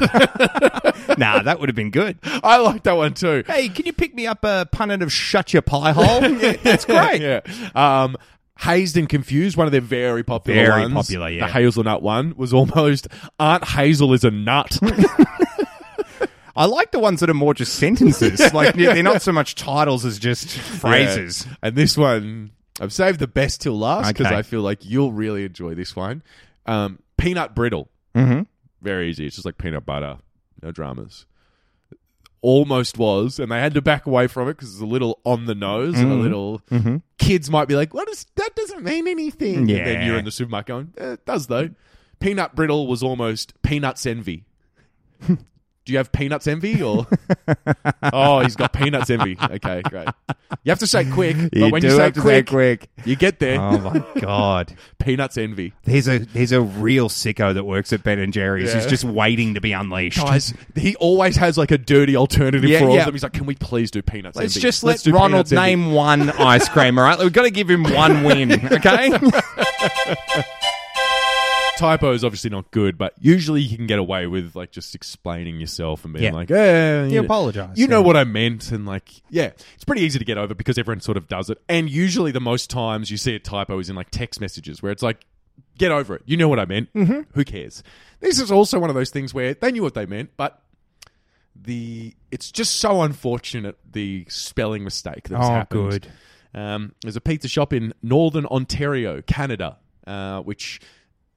[1.17, 2.17] nah, that would have been good.
[2.23, 3.43] I like that one too.
[3.45, 6.21] Hey, can you pick me up a punnet of shut your pie hole?
[6.23, 7.19] Yeah, that's great.
[7.21, 7.41] yeah.
[7.75, 8.15] Um,
[8.59, 10.93] Hazed and Confused, one of their very popular Very ones.
[10.93, 11.47] popular, yeah.
[11.47, 13.07] The hazelnut one was almost
[13.39, 14.77] Aunt Hazel is a nut.
[16.59, 18.39] I like the ones that are more just sentences.
[18.53, 21.45] Like they're not so much titles as just phrases.
[21.47, 21.55] Yeah.
[21.63, 24.35] And this one, I've saved the best till last because Okay.
[24.35, 26.21] I feel like you'll really enjoy this one.
[26.65, 27.89] Um, peanut brittle.
[28.13, 28.41] Mm-hmm.
[28.81, 29.25] Very easy.
[29.25, 30.17] It's just like peanut butter.
[30.61, 31.25] No dramas.
[32.41, 35.45] almost was, and they had to back away from it because it's a little on
[35.45, 36.21] the nose and a Mm-hmm.
[36.21, 36.61] little.
[37.17, 38.55] Kids might be like, "What is that?
[38.55, 40.05] Doesn't mean anything." And then Yeah.
[40.05, 41.69] you're in the supermarket going, eh, "It does though."
[42.19, 44.45] Peanut brittle was almost peanuts envy.
[45.89, 47.07] Do you have peanuts envy or?
[48.13, 49.35] oh, he's got peanuts envy.
[49.41, 50.07] Okay, great.
[50.63, 52.89] You have to say quick, but when you say quick, quick.
[53.05, 53.59] you get there.
[53.59, 54.75] Oh my god.
[54.99, 55.73] Peanuts envy.
[55.85, 58.85] There's a there's a real sicko that works at Ben and Jerry's Yeah.
[58.85, 60.17] just waiting to be unleashed.
[60.19, 62.99] Guys, he always has like a dirty alternative Yeah, for all yeah.
[62.99, 63.15] of them.
[63.15, 64.61] He's like, "Can we please do peanuts Let's envy?
[64.61, 67.17] just Let's let Ronald peanuts envy." name one ice cream, all right?
[67.17, 69.09] We've got to give him one win, okay?
[71.79, 75.59] Typo is obviously not good, but usually you can get away with like just explaining
[75.59, 76.31] yourself and being Yeah.
[76.33, 78.05] like, eh, You apologise, You know yeah.
[78.05, 81.17] what I meant, and like, yeah, it's pretty easy to get over because everyone sort
[81.17, 81.57] of does it.
[81.67, 84.91] And usually, the most times you see a typo is in like text messages where
[84.91, 85.25] it's like,
[85.77, 86.21] get over it.
[86.25, 86.93] You know what I meant.
[86.93, 87.21] Mm-hmm.
[87.33, 87.81] Who cares?
[88.19, 90.61] This is also one of those things where they knew what they meant, but.
[91.61, 95.89] The it's just so unfortunate the spelling mistake that's Oh, happened.
[95.91, 96.07] good.
[96.53, 100.79] Um, there's a pizza shop in Northern Ontario, Canada, uh, which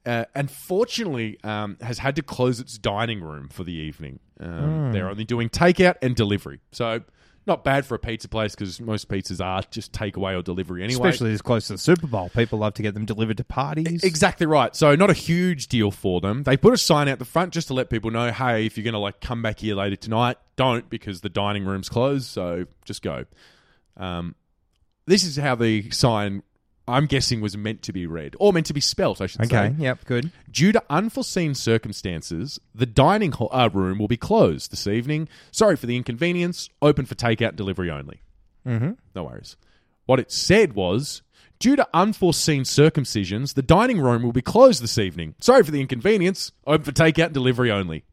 [0.05, 4.19] uh, unfortunately um, has had to close its dining room for the evening.
[4.39, 6.59] Um, They're only doing takeout and delivery.
[6.71, 7.01] So,
[7.45, 11.09] not bad for a pizza place because most pizzas are just takeaway or delivery anyway.
[11.09, 12.29] Especially this close to the Super Bowl.
[12.29, 14.03] People love to get them delivered to parties.
[14.03, 14.73] Exactly right.
[14.75, 16.43] So not a huge deal for them.
[16.43, 18.85] They put a sign out the front just to let people know, hey, if you're
[18.85, 22.27] going to like come back here later tonight, don't because the dining room's closed.
[22.27, 23.25] So just go.
[23.97, 24.35] Um,
[25.05, 26.43] this is how the sign,
[26.87, 29.21] I'm guessing, was meant to be read or meant to be spelt.
[29.21, 29.57] I should say.
[29.57, 30.31] Okay, yep, good.
[30.51, 35.29] Due to unforeseen circumstances, the dining uh, room will be closed this evening.
[35.51, 36.69] Sorry for the inconvenience.
[36.81, 38.21] Open for takeout and delivery only.
[38.67, 38.91] Mm-hmm.
[39.15, 39.55] No worries.
[40.05, 41.21] What it said was,
[41.59, 45.35] due to unforeseen circumcisions, the dining room will be closed this evening.
[45.39, 46.51] Sorry for the inconvenience.
[46.67, 48.03] Open for takeout and delivery only.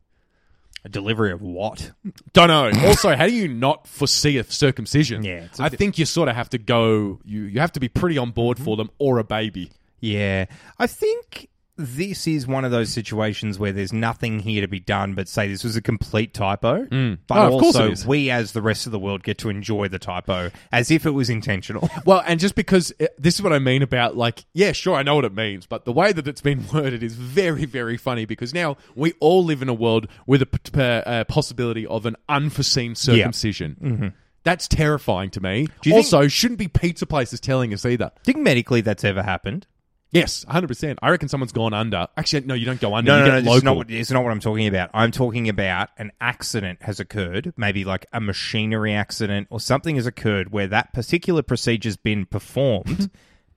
[0.82, 1.92] A delivery of what?
[2.32, 2.70] Don't know.
[2.88, 5.22] Also, how do you not foresee a circumcision?
[5.22, 7.20] Yeah, it's a I think you sort of have to go.
[7.24, 8.78] You you have to be pretty on board for mm-hmm.
[8.78, 9.70] them or a baby.
[10.00, 10.46] Yeah.
[10.78, 11.49] I think
[11.80, 15.48] this is one of those situations where there's nothing here to be done but say
[15.48, 16.84] this was a complete typo.
[17.26, 19.88] But Oh, of also, it we as the rest of the world get to enjoy
[19.88, 21.88] the typo as if it was intentional.
[22.06, 25.02] Well, and just because uh, this is what I mean about like, yeah, sure, I
[25.02, 28.24] know what it means, but the way that it's been worded is very, very funny
[28.24, 32.06] because now we all live in a world with a p- p- uh, possibility of
[32.06, 34.14] an unforeseen circumcision.
[34.42, 35.60] That's terrifying to me.
[35.60, 38.06] you think- also, shouldn't be pizza places telling us either.
[38.24, 39.66] Do you think medically that's ever happened?
[40.12, 40.99] Yes, 100%.
[41.03, 42.09] I reckon someone's gone under.
[42.16, 43.12] Actually, no, you don't go under.
[43.12, 43.40] No, you no, get no.
[43.40, 43.64] This local.
[43.64, 44.90] not, what, it's not what I'm talking about.
[44.92, 50.07] I'm talking about an accident has occurred, maybe like a machinery accident or something has
[50.07, 53.09] occurred where that particular procedure's been performed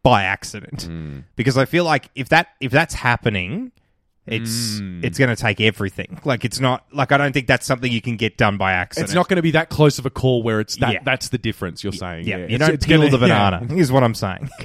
[0.04, 0.84] by accident.
[0.84, 1.20] Hmm.
[1.36, 3.72] Because I feel like if that if that's happening,
[4.28, 5.04] it's Hmm.
[5.04, 6.20] it's going to take everything.
[6.24, 9.06] Like it's not like I don't think that's something you can get done by accident.
[9.10, 10.94] It's not going to be that close of a call where it's that.
[10.94, 11.00] Yeah.
[11.04, 11.84] That's the difference.
[11.84, 12.26] You're saying.
[12.28, 13.50] Yeah, Yeah, you It's- don't it's peel gonna- the yeah.
[13.50, 13.74] banana.
[13.76, 14.50] Is what I'm saying.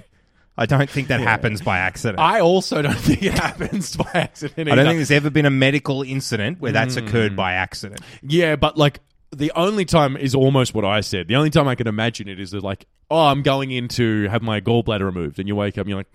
[0.58, 2.18] I don't think that happens by accident.
[2.18, 4.68] I also don't think it happens by accident.
[4.70, 7.06] I don't think there's ever been a medical incident where that's Hmm.
[7.06, 8.00] occurred by accident.
[8.22, 11.28] Yeah, but like the only time is almost what I said.
[11.28, 14.28] The only time I can imagine it is that like, oh, I'm going in to
[14.28, 16.10] have my gallbladder removed, and you wake up and you're like,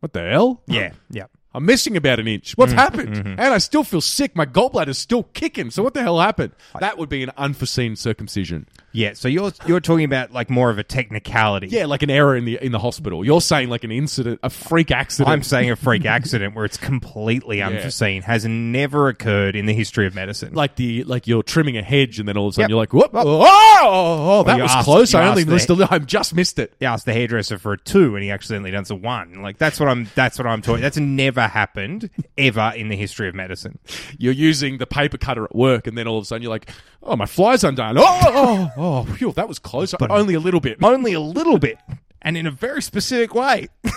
[0.00, 0.62] what the hell?
[0.66, 1.24] Yeah, yeah.
[1.52, 2.52] I'm missing about an inch.
[2.56, 3.16] What's happened?
[3.16, 4.36] And I still feel sick.
[4.36, 5.70] My gallbladder's still kicking.
[5.70, 6.52] So what the hell happened?
[6.78, 8.68] That would be an unforeseen circumcision.
[8.92, 11.68] Yeah, so you're you're talking about like more of a technicality.
[11.68, 13.24] Yeah, like an error in the in the hospital.
[13.24, 15.28] You're saying like an incident, a freak accident.
[15.30, 20.06] I'm saying a freak accident where it's completely unforeseen has never occurred in the history
[20.06, 20.54] of medicine.
[20.54, 22.70] like the like you're trimming a hedge, and then all of a sudden Yep.
[22.70, 25.14] you're like, whoop, oh, oh, oh, that you was asked- close.
[25.14, 26.74] I only asked the- I just missed it.
[26.80, 29.40] he asked the hairdresser for a two and he accidentally does a one.
[29.42, 30.82] Like that's what I'm that's what I'm talking.
[30.82, 33.78] That's never happened ever in the history of medicine.
[34.18, 36.70] you're using the paper cutter at work, and then all of a sudden you're like,
[37.02, 39.94] "Oh, my fly's undone." Oh, oh, oh, phew, that was close.
[39.98, 40.78] But only a little bit.
[40.82, 41.78] Only a little bit
[42.22, 43.68] and in a very specific way.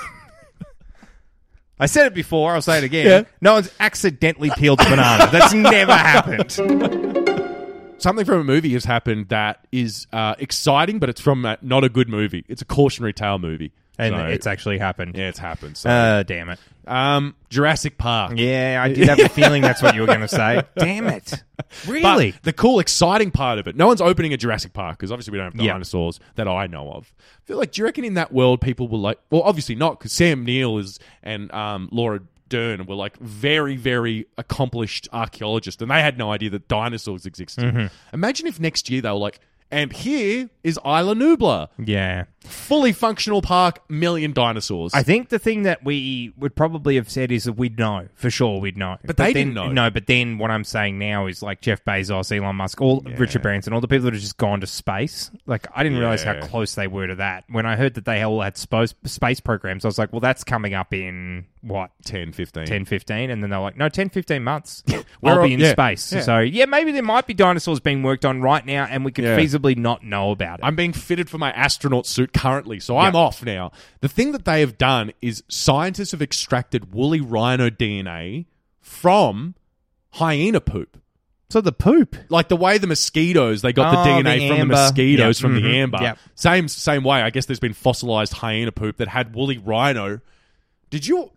[1.80, 3.06] I said it before, I'll say it again.
[3.06, 3.24] Yeah.
[3.42, 5.28] No one's accidentally peeled a banana.
[5.32, 6.52] That's never happened.
[7.98, 11.84] Something from a movie has happened that is uh, exciting, but it's from uh, not
[11.84, 12.46] a good movie.
[12.48, 15.16] It's a cautionary tale movie, And So, it's actually happened.
[15.16, 15.78] yeah, it's happened.
[15.78, 16.60] So, Uh, damn it.
[16.88, 18.34] um, Jurassic Park.
[18.36, 20.64] Yeah, I did have a feeling that's what you were going to say.
[20.78, 21.44] Damn it.
[21.88, 22.32] Really?
[22.34, 25.32] But the cool, exciting part of it, no one's opening a Jurassic Park because obviously
[25.32, 25.74] we don't have Yeah.
[25.74, 27.12] dinosaurs that I know of.
[27.20, 29.98] I feel like, do you reckon in that world people will like, well, obviously not
[29.98, 35.90] because Sam Neill is and um, Laura Dern were like very, very accomplished archaeologists and
[35.90, 37.64] they had no idea that dinosaurs existed.
[37.64, 37.88] Mm-hmm.
[38.14, 39.40] Imagine if next year they were like,
[39.72, 41.70] and here is Isla Nublar.
[41.84, 42.26] yeah.
[42.46, 44.94] Fully functional park, million dinosaurs.
[44.94, 48.30] I think the thing that we would probably have said is that we'd know for
[48.30, 48.60] sure.
[48.60, 49.68] We'd know, But they then, didn't know.
[49.72, 53.42] No, but then what I'm saying now is like Jeff Bezos, Elon Musk, all Richard
[53.42, 55.32] Branson, all the people that have just gone to space.
[55.46, 56.42] Like I didn't realize how Yeah.
[56.48, 57.44] close they were to that.
[57.50, 60.44] When I heard that they all had space space programs, I was like, well, that's
[60.44, 62.66] coming up in what 10, 15.
[62.66, 64.84] 10, 15, and then they're like, no, 10, 15 months.
[65.22, 66.12] We're I'll all- be in yeah, space.
[66.12, 66.22] yeah.
[66.22, 69.24] So yeah, maybe there might be dinosaurs being worked on right now, and we could
[69.24, 69.38] Yeah.
[69.38, 70.66] feasibly not know about it.
[70.66, 73.20] I'm being fitted for my astronaut suit currently, so I'm Yeah.
[73.20, 73.72] off now.
[74.02, 78.46] The thing that they have done is scientists have extracted woolly rhino DNA
[78.82, 79.56] from
[80.12, 80.98] hyena poop.
[81.50, 82.16] so the poop.
[82.30, 84.76] Like the way the mosquitoes, they got Oh, the DNA the from amber.
[84.76, 85.52] the mosquitoes Yep.
[85.52, 85.62] from Mhm.
[85.62, 85.98] the amber.
[86.02, 86.18] Yep.
[86.34, 87.22] Same same way.
[87.22, 90.20] I guess there's been fossilized hyena poop that had woolly rhino.
[90.90, 91.30] Did you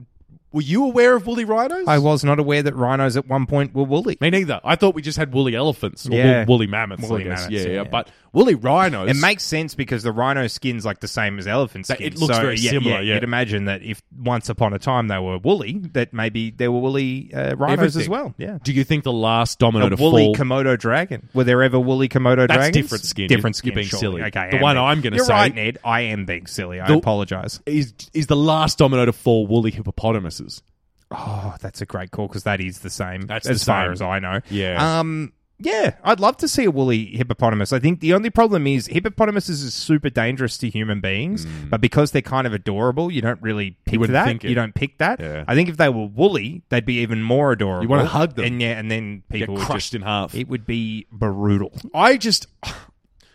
[0.52, 1.86] were you aware of woolly rhinos?
[1.86, 4.16] I was not aware that rhinos at one point were woolly.
[4.22, 4.58] Me neither.
[4.64, 6.46] I thought we just had woolly elephants or Yeah.
[6.46, 7.02] woolly mammoths.
[7.06, 7.84] Woolly mammoths, yeah, yeah, yeah.
[7.84, 9.10] But woolly rhinos.
[9.10, 11.96] It makes sense because the rhino skin's like the same as elephant skin.
[12.00, 13.14] it looks So, very yeah, similar, yeah.
[13.14, 16.80] You'd imagine that if once upon a time they were woolly, that maybe there were
[16.80, 18.34] woolly uh, rhinos as well.
[18.38, 18.58] Yeah.
[18.62, 20.34] Do you think the last domino A to woolly fall?
[20.34, 21.28] Komodo dragon.
[21.34, 22.74] Were there ever woolly Komodo That's dragons?
[22.76, 23.28] different skin.
[23.28, 23.68] Different You're- skin.
[23.68, 24.20] you're being surely.
[24.20, 24.22] silly.
[24.28, 24.50] Okay.
[24.50, 25.78] The one being- I'm gonna You're say- right, Ned.
[25.84, 26.80] I am being silly.
[26.80, 27.60] I The- apologize.
[27.66, 30.62] is is the last domino to fall woolly hippopotamuses?
[31.10, 34.02] Oh, that's a great call because that is the same That's the as far as
[34.02, 34.40] I know.
[34.50, 34.98] Yeah.
[35.00, 35.32] Um.
[35.58, 37.72] Yeah, I'd love to see a woolly hippopotamus.
[37.72, 42.10] I think the only problem is hippopotamuses is super dangerous to human beings, but because
[42.10, 44.00] they're kind of adorable, you don't really pick Mm.
[44.00, 44.24] wouldn't that.
[44.26, 44.48] think it.
[44.50, 45.18] You don't pick that.
[45.18, 45.44] Yeah.
[45.48, 47.82] I think if they were woolly, they'd be even more adorable.
[47.84, 48.44] You wanna hug them.
[48.44, 50.34] and yeah, and then Get people would crushed just, in half.
[50.34, 51.72] It would be brutal.
[51.94, 52.48] I just.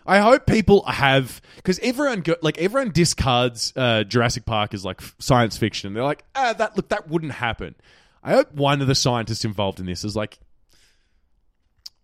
[0.05, 4.99] I hope people have because everyone go, like everyone discards uh, Jurassic Park as like
[4.99, 5.93] f- science fiction.
[5.93, 7.75] They're like, ah, that look that wouldn't happen.
[8.23, 10.39] I hope one of the scientists involved in this is like,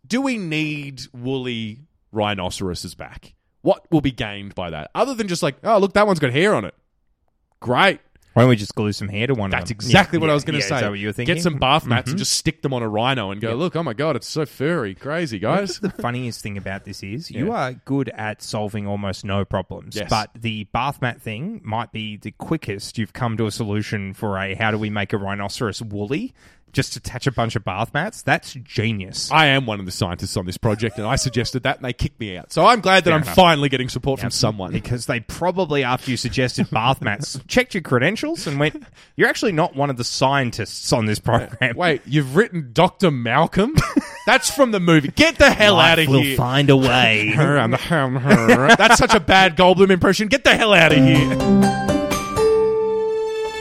[0.07, 3.33] do we need woolly rhinoceroses back?
[3.61, 6.31] What will be gained by that, other than just like, oh, look, that one's got
[6.31, 6.73] hair on it.
[7.59, 7.99] Great.
[8.37, 9.87] Why don't we just glue some hair to one That's of them?
[9.87, 10.75] exactly what I was going to say.
[10.75, 11.33] Is that what you were thinking?
[11.33, 12.19] Get some bath mats and mm-hmm.
[12.19, 14.93] just stick them on a rhino and go, look, oh my god, it's so furry,
[14.93, 15.79] crazy, guys.
[15.79, 19.95] the funniest thing about this is you are good at solving almost no problems.
[19.95, 20.07] Yes.
[20.07, 24.37] But the bath mat thing might be the quickest you've come to a solution for
[24.37, 26.35] a how do we make a rhinoceros woolly?
[26.77, 28.21] Just attach a bunch of bath mats.
[28.21, 29.31] That's genius.
[29.31, 31.91] I am one of the scientists on this project, and I suggested that, and they
[31.91, 32.53] kicked me out.
[32.53, 33.33] So I'm glad that Fair I'm enough.
[33.35, 34.73] finally getting support from someone.
[34.73, 38.83] because they probably, after you suggested bath mats, checked your credentials and went,
[39.15, 43.73] "You're actually not one of the scientists on this program." Wait, you've written Doctor Malcolm?
[44.27, 45.07] That's from the movie.
[45.07, 46.37] Get the hell out of Life will here.
[46.37, 47.33] find a way.
[47.35, 50.27] That's such a bad Goldblum impression.
[50.27, 51.96] Get the hell out of here.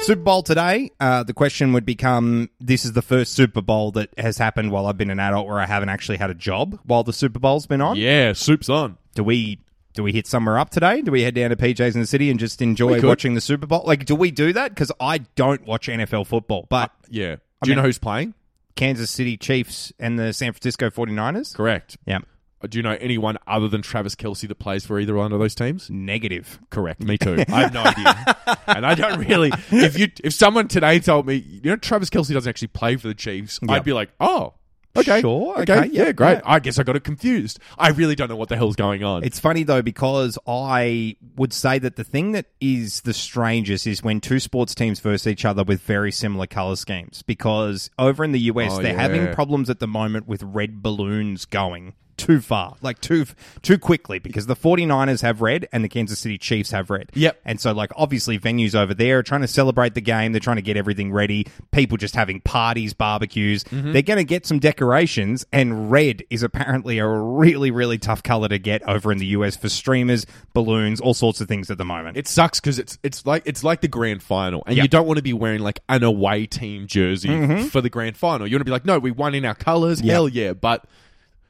[0.06, 0.90] Super Bowl today.
[1.00, 4.86] Uh, the question would become: This is the first Super Bowl that has happened while
[4.86, 7.66] I've been an adult, where I haven't actually had a job while the Super Bowl's
[7.66, 7.96] been on.
[7.96, 8.98] Yeah, soup's on.
[9.14, 9.58] Do we?
[9.94, 11.00] Do we hit somewhere up today?
[11.00, 13.66] Do we head down to PJ's in the city and just enjoy watching the Super
[13.66, 13.82] Bowl?
[13.86, 14.68] Like, do we do that?
[14.70, 17.36] Because I don't watch NFL football, but Yeah.
[17.36, 18.34] Do you mean- know who's playing?
[18.74, 21.54] Kansas City Chiefs and the San Francisco 49ers?
[21.54, 21.96] Correct.
[22.06, 22.18] Yeah.
[22.66, 25.55] Do you know anyone other than Travis Kelce that plays for either one of those
[25.55, 25.88] teams?
[25.90, 26.59] Negative.
[26.70, 27.02] Correct.
[27.02, 27.44] Me too.
[27.48, 29.52] I have no idea, and I don't really.
[29.70, 33.09] If you, if someone today told me, you know, Travis Kelce doesn't actually play for
[33.09, 33.70] the Chiefs, Yep.
[33.70, 34.55] I'd be like, oh,
[34.96, 36.35] okay, Sure, okay, okay, yeah, yeah, great.
[36.38, 36.40] yeah.
[36.44, 37.59] I guess I got it confused.
[37.79, 39.24] I really don't know what the hell's going on.
[39.24, 44.02] It's funny though because I would say that the thing that is the strangest is
[44.02, 47.22] when two sports teams verse each other with very similar color schemes.
[47.22, 49.00] Because over in the US, Oh, they're yeah.
[49.02, 53.26] having problems at the moment with red balloons going too far, like too
[53.62, 54.18] too quickly.
[54.18, 57.11] Because the 49ers have red and the Kansas City Chiefs have red.
[57.14, 57.40] Yep.
[57.44, 60.33] And so, like, obviously, venues over there are trying to celebrate the game.
[60.33, 61.46] They're trying to get everything ready.
[61.72, 63.64] People just having parties, barbecues.
[63.64, 63.92] Mm-hmm.
[63.92, 68.48] They're going to get some decorations, and red is apparently a really, really tough color
[68.48, 71.85] to get over in the US for streamers, balloons, all sorts of things at the
[71.85, 72.16] moment.
[72.16, 74.83] It sucks because it's it's like it's like the grand final, and Yep.
[74.85, 78.46] you don't want to be wearing like an away team jersey for the grand final.
[78.46, 80.12] You want to be like, no, we won in our colors, Yep.
[80.12, 80.52] hell yeah!
[80.52, 80.85] But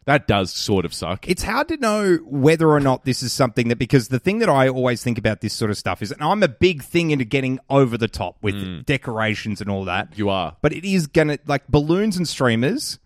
[0.06, 1.28] that does sort of suck.
[1.28, 4.48] it's hard to know whether or not this is something that because the thing that
[4.48, 7.24] I always think about this sort of stuff is, and I'm a big thing into
[7.24, 8.86] getting over the top with mm.
[8.86, 10.16] decorations and all that.
[10.16, 10.56] you are.
[10.62, 12.98] but it is gonna like balloons and streamers.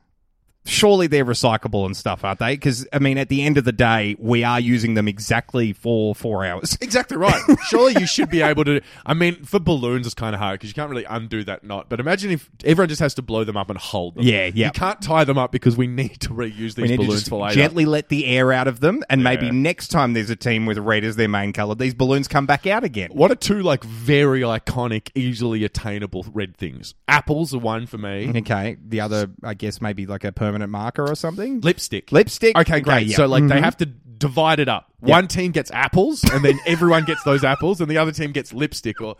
[0.66, 2.54] Surely they're recyclable and stuff, aren't they?
[2.54, 6.14] Because I mean, at the end of the day, we are using them exactly for
[6.14, 6.76] four hours.
[6.90, 7.40] Exactly right.
[7.68, 8.80] Surely you should be able to.
[9.06, 11.88] I mean, for balloons, it's kind of hard because you can't really undo that knot.
[11.88, 14.24] But imagine if everyone just has to blow them up and hold them.
[14.24, 14.66] Yeah, yeah.
[14.66, 17.54] You can't tie them up because we need to reuse these balloons for later.
[17.54, 20.78] gently let the air out of them, and maybe next time there's a team with
[20.78, 23.10] red as their main color, these balloons come back out again.
[23.12, 26.94] What are two like very iconic, easily attainable red things?
[27.06, 28.32] Apples are one for me.
[28.40, 31.60] Okay, the other, I guess, maybe like a permanent marker or something.
[31.60, 32.10] Lipstick.
[32.12, 32.56] Lipstick.
[32.58, 33.06] Okay, great.
[33.06, 33.16] yeah.
[33.16, 33.62] So like they Mhm.
[33.64, 34.92] have to divide it up.
[35.00, 38.52] One team gets apples, and then everyone gets those apples, and the other team gets
[38.52, 39.00] lipstick.
[39.00, 39.16] Or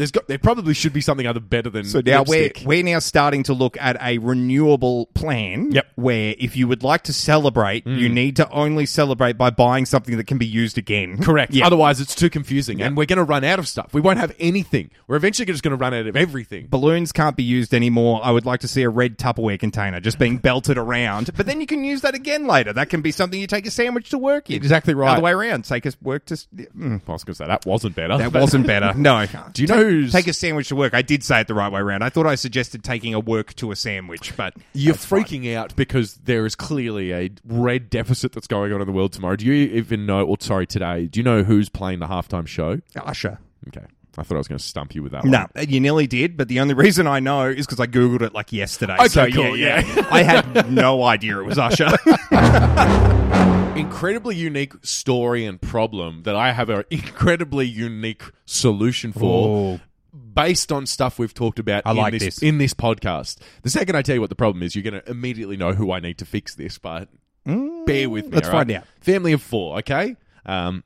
[0.00, 2.66] there's got there probably should be something other better than So now we're, lipstick.
[2.66, 5.72] we're now starting to look at a renewable plan.
[5.72, 5.86] Yep.
[5.96, 10.16] Where if you would like to celebrate, you need to only celebrate by buying something
[10.16, 11.22] that can be used again.
[11.22, 11.52] Correct.
[11.52, 11.66] Yeah.
[11.66, 13.92] Otherwise, it's too confusing, and we're going to run out of stuff.
[13.92, 14.90] We won't have anything.
[15.06, 16.68] We're eventually just going to run out of everything.
[16.68, 18.20] Balloons can't be used anymore.
[18.24, 21.60] I would like to see a red Tupperware container just being belted around, but then
[21.60, 22.72] you can use that again later.
[22.72, 24.56] That can be something you take a sandwich to work in.
[24.56, 25.12] Exactly right.
[25.12, 25.64] Other way around.
[25.66, 26.34] Take a work to.
[26.34, 28.16] Mm, I was going to say that wasn't better.
[28.16, 28.94] that wasn't better.
[29.00, 29.26] No.
[29.52, 30.94] Do you know Take a sandwich to work.
[30.94, 32.02] I did say it the right way around.
[32.02, 35.24] I thought I suggested taking a work to a sandwich, but You're that's fine.
[35.24, 39.12] freaking out because there is clearly a red deficit that's going on in the world
[39.12, 39.36] tomorrow.
[39.36, 42.80] Do you even know, or sorry, today, do you know who's playing the halftime show?
[42.96, 43.38] Usher.
[43.68, 43.86] Okay.
[44.18, 45.30] I thought I was going to stump you with that one.
[45.30, 48.34] No, you nearly did, but the only reason I know is because I googled it
[48.34, 48.94] like yesterday.
[48.94, 50.08] Okay, so, cool, yeah, yeah.
[50.10, 51.88] I had no idea it was Usher.
[53.76, 59.76] Incredibly unique story and problem that I have an incredibly unique solution for.
[59.76, 59.80] Oh.
[60.12, 62.42] Based on stuff we've talked about I in like this, this.
[62.42, 63.38] in this podcast.
[63.62, 65.92] The second I tell you what the problem is, you're going to immediately know who
[65.92, 67.08] I need to fix this, but
[67.44, 68.30] bear with me.
[68.32, 68.58] let's all right?
[68.60, 68.84] find out.
[69.00, 70.16] Family of four, okay?
[70.46, 70.82] Um,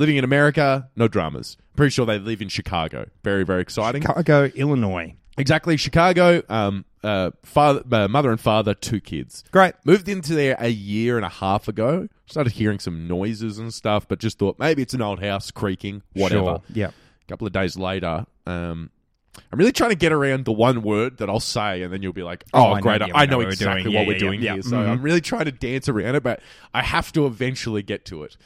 [0.00, 1.56] living in America, no dramas.
[1.76, 3.08] Pretty sure they live in Chicago.
[3.22, 4.02] Very, very exciting.
[4.02, 5.14] Chicago, Illinois.
[5.38, 6.42] Exactly, Chicago.
[6.48, 9.44] Um, uh, father, uh, mother and father, two kids.
[9.52, 9.74] Great.
[9.84, 12.08] Moved into there a year and a half ago.
[12.26, 16.02] Started hearing some noises and stuff, but just thought maybe it's an old house creaking,
[16.14, 16.44] whatever.
[16.44, 16.62] Sure.
[16.74, 16.88] Yeah.
[16.88, 18.90] A couple of days later, um,
[19.52, 22.12] I'm really trying to get around the one word that I'll say, and then you'll
[22.12, 23.00] be like, Oh, "Oh, I know, great!
[23.00, 23.94] yeah, I know know what we're exactly doing.
[23.94, 24.88] what Yeah, we're doing here." So Mhm.
[24.90, 26.40] I'm really trying to dance around it, but
[26.74, 28.36] I have to eventually get to it.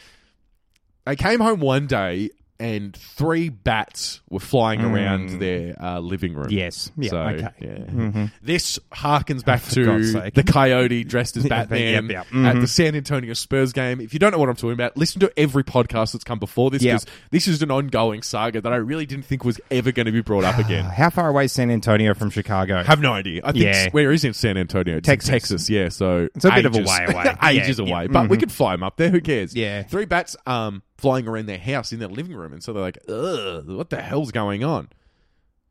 [1.06, 6.46] I came home one day and three bats were flying around their uh, living room.
[6.50, 6.92] Yes.
[6.96, 7.48] Yeah, so, okay.
[7.60, 8.28] yeah.
[8.42, 10.34] This harkens back to God's sake.
[10.34, 12.46] the coyote dressed as Batman yep, yep.
[12.46, 12.60] at Mhm.
[12.60, 14.00] the San Antonio Spurs game.
[14.00, 16.70] If you don't know what I'm talking about, listen to every podcast that's come before
[16.70, 17.00] this Yep.
[17.00, 20.12] because this is an ongoing saga that I really didn't think was ever going to
[20.12, 20.84] be brought up again.
[20.96, 22.84] How far away is San Antonio from Chicago?
[22.84, 23.40] Have no idea.
[23.44, 23.88] I think Yeah.
[23.90, 24.98] where is it in San Antonio?
[24.98, 25.28] It's in Texas.
[25.30, 25.88] Texas, yeah.
[25.88, 27.34] So It's a bit of a way away.
[27.42, 28.08] ages Yeah, away, yeah.
[28.12, 28.40] but we Mhm.
[28.40, 29.10] could fly them up there.
[29.10, 29.56] Who cares?
[29.56, 29.82] Yeah.
[29.82, 32.98] three bats um flying around their house in their living room, and so they're like,
[33.08, 34.88] "Ugh, what the hell's going on?"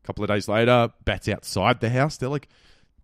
[0.02, 2.16] A couple of days later, bats outside the house.
[2.18, 2.48] They're like,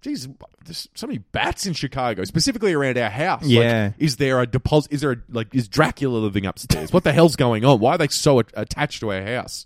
[0.02, 0.28] "Geez,
[0.64, 3.42] there's so many bats in Chicago, specifically around our house.
[3.42, 3.92] Like, Yeah.
[3.98, 4.92] is there a deposit?
[4.92, 6.92] Is there a, like is Dracula living upstairs?
[6.92, 7.80] what the hell's going on?
[7.80, 9.64] Why are they so a- attached to our house?"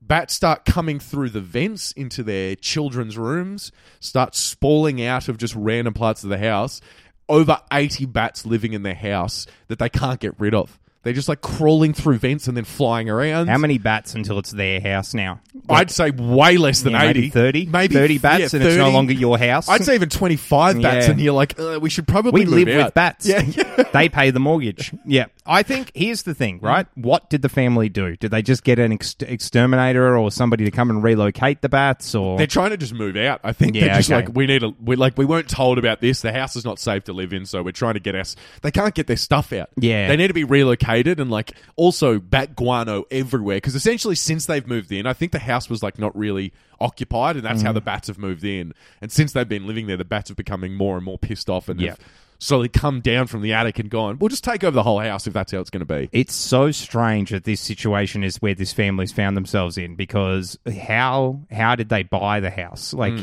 [0.00, 5.54] bats start coming through the vents into their children's rooms, start spalling out of just
[5.54, 6.80] random parts of the house.
[7.28, 10.78] Over 80 bats living in their house that they can't get rid of.
[11.04, 13.46] They're just like crawling through vents and then flying around.
[13.48, 15.40] How many bats until it's their house now?
[15.68, 17.20] I'd say way less than Yeah, 80.
[17.20, 17.66] maybe 30?
[17.66, 19.68] Maybe 30 bats and it's no longer your house?
[19.68, 21.12] I'd say even 25 bats Yeah.
[21.12, 22.84] and you're like, uh, we should probably we move live out.
[22.86, 23.26] with bats.
[23.26, 23.42] Yeah.
[23.92, 24.92] they pay the mortgage.
[25.06, 25.26] Yeah.
[25.46, 26.86] I think here's the thing, right?
[26.94, 28.16] What did the family do?
[28.16, 32.14] Did they just get an ex- exterminator or somebody to come and relocate the bats
[32.14, 33.40] or They're trying to just move out.
[33.44, 34.26] I think Yeah, they're just okay.
[34.26, 36.20] like we need a we like we weren't told about this.
[36.22, 38.36] The house is not safe to live in, so we're trying to get us.
[38.62, 39.70] They can't get their stuff out.
[39.78, 40.08] Yeah.
[40.08, 40.87] they need to be relocated
[41.20, 45.38] and like also bat guano everywhere because essentially since they've moved in, I think the
[45.38, 47.74] house was like not really occupied, and that's how Mm.
[47.74, 48.72] the bats have moved in.
[49.00, 51.68] And since they've been living there, the bats are becoming more and more pissed off
[51.68, 51.90] and Yeah.
[51.90, 51.98] have
[52.40, 54.16] slowly come down from the attic and gone.
[54.20, 56.08] We'll just take over the whole house if that's how it's going to be.
[56.12, 61.40] It's so strange that this situation is where this family's found themselves in because how
[61.50, 62.94] how did they buy the house?
[62.94, 63.14] Like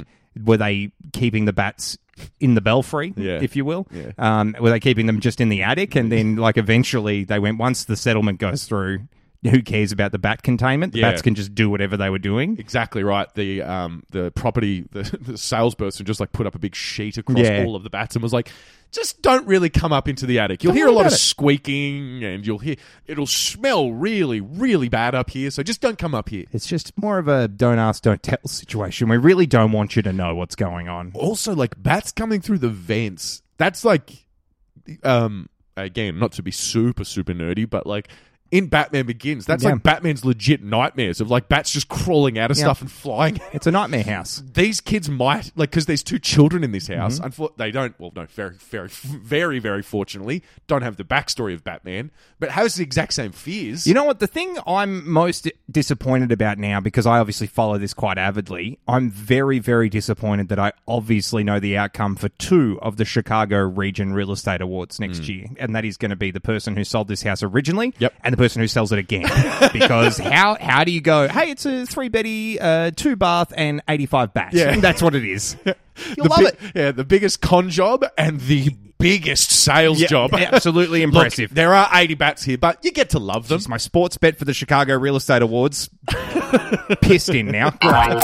[0.43, 1.97] were they keeping the bats
[2.39, 3.39] in the belfry, Yeah.
[3.41, 3.87] if you will?
[3.91, 4.11] Yeah.
[4.17, 7.57] Um, were they keeping them just in the attic and then like eventually they went
[7.57, 9.01] once the settlement goes through,
[9.49, 10.93] who cares about the bat containment?
[10.93, 11.11] The Yeah.
[11.11, 12.57] bats can just do whatever they were doing.
[12.59, 13.27] Exactly right.
[13.35, 17.39] The um the property the, the salesperson just like put up a big sheet across
[17.39, 17.63] Yeah.
[17.65, 18.49] all of the bats and was like,
[18.91, 20.63] just don't really come up into the attic.
[20.63, 22.75] You'll Don't hear a lot of it." squeaking and you'll hear
[23.07, 25.51] it'll smell really really bad up here.
[25.51, 26.45] So just don't come up here.
[26.51, 29.09] It's just more of a don't ask, don't tell situation.
[29.09, 31.11] We really don't want you to know what's going on.
[31.13, 33.41] Also, like bats coming through the vents.
[33.57, 34.25] That's like,
[35.03, 38.07] um, again, not to be super super nerdy, but like.
[38.55, 39.71] In Batman Begins, that's Yeah.
[39.71, 42.63] like Batman's legit nightmares of like bats just crawling out of Yeah.
[42.65, 44.41] stuff and flying It's a nightmare house.
[44.53, 47.19] these kids might like because there's two children in this house.
[47.19, 47.41] Mm-hmm.
[47.43, 47.93] Unfor- they don't.
[47.99, 52.75] Well, no, very, very, very, very fortunately, don't have the backstory of Batman, but has
[52.75, 53.85] the exact same fears.
[53.85, 54.19] You know what?
[54.19, 59.09] The thing I'm most disappointed about now, because I obviously follow this quite avidly, I'm
[59.09, 64.13] very, very disappointed that I obviously know the outcome for two of the Chicago Region
[64.13, 65.47] Real Estate Awards next year.
[65.57, 68.13] And that is going to be the person who sold this house originally Yep.
[68.23, 69.23] and the person who sells it again.
[69.73, 73.81] because how how do you go, hey, it's a three beddy, uh, two bath, and
[73.89, 74.55] 85 bats?
[74.55, 74.75] Yeah.
[74.79, 75.57] That's what it is.
[75.65, 75.75] You'll
[76.15, 76.59] the love bi- it.
[76.75, 80.33] Yeah, the biggest con job and the biggest sales Yeah, job.
[80.33, 81.53] absolutely Look, impressive.
[81.53, 83.55] there are 80 bats here, but you get to love them.
[83.57, 85.89] It's my sports bet for the Chicago Real Estate Awards.
[87.01, 87.71] Pissed in now.
[87.71, 88.23] Great.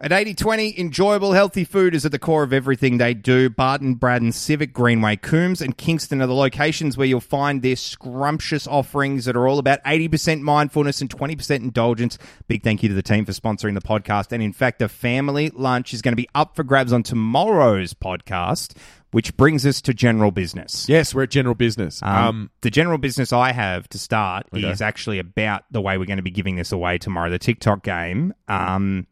[0.00, 3.50] At 8020, enjoyable, healthy food is at the core of everything they do.
[3.50, 8.68] Barton, Braddon, Civic, Greenway, Coombs, and Kingston are the locations where you'll find their scrumptious
[8.68, 12.16] offerings that are all about 80% mindfulness and 20% indulgence.
[12.46, 14.30] Big thank you to the team for sponsoring the podcast.
[14.30, 17.92] And in fact, a family lunch is going to be up for grabs on tomorrow's
[17.92, 18.76] podcast,
[19.10, 20.88] which brings us to general business.
[20.88, 22.00] yes, we're at general business.
[22.04, 24.70] Um, Um, the general business I have to start Okay.
[24.70, 27.30] is actually about the way we're going to be giving this away tomorrow.
[27.30, 28.32] The Tic Toc game.
[28.46, 29.08] Um,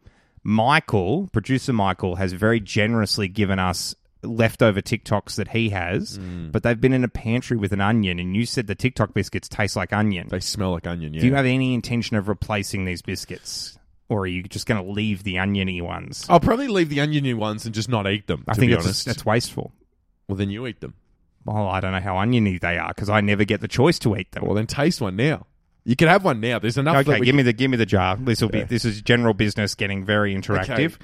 [0.46, 6.52] Michael, producer Michael, has very generously given us leftover Tic Tocs that he has, Mm.
[6.52, 8.20] but they've been in a pantry with an onion.
[8.20, 10.28] And you said the Tic Toc biscuits taste like onion.
[10.30, 11.20] they smell like onion, yeah.
[11.20, 13.76] Do you have any intention of replacing these biscuits?
[14.08, 16.26] Or are you just going to leave the oniony ones?
[16.28, 18.74] I'll probably leave the oniony ones and just not eat them, I to think be
[18.74, 19.04] that's, honest.
[19.06, 19.72] that's wasteful.
[20.28, 20.94] well, then you eat them.
[21.44, 24.16] Well, I don't know how oniony they are because I never get the choice to
[24.16, 24.44] eat them.
[24.44, 25.46] Well, then taste one now.
[25.86, 26.58] You can have one now.
[26.58, 27.06] There's enough.
[27.08, 28.16] Okay, give me the give me the jar.
[28.16, 30.96] This will be this is general business getting very interactive.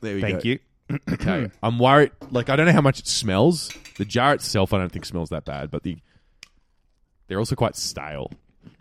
[0.00, 0.26] There we go.
[0.26, 0.48] Thank go.
[0.48, 0.58] you.
[1.12, 2.12] Okay, I'm worried.
[2.30, 3.72] Like, I don't know how much it smells.
[3.98, 5.98] The jar itself, I don't think smells that bad, but the
[7.26, 8.30] they're also quite stale.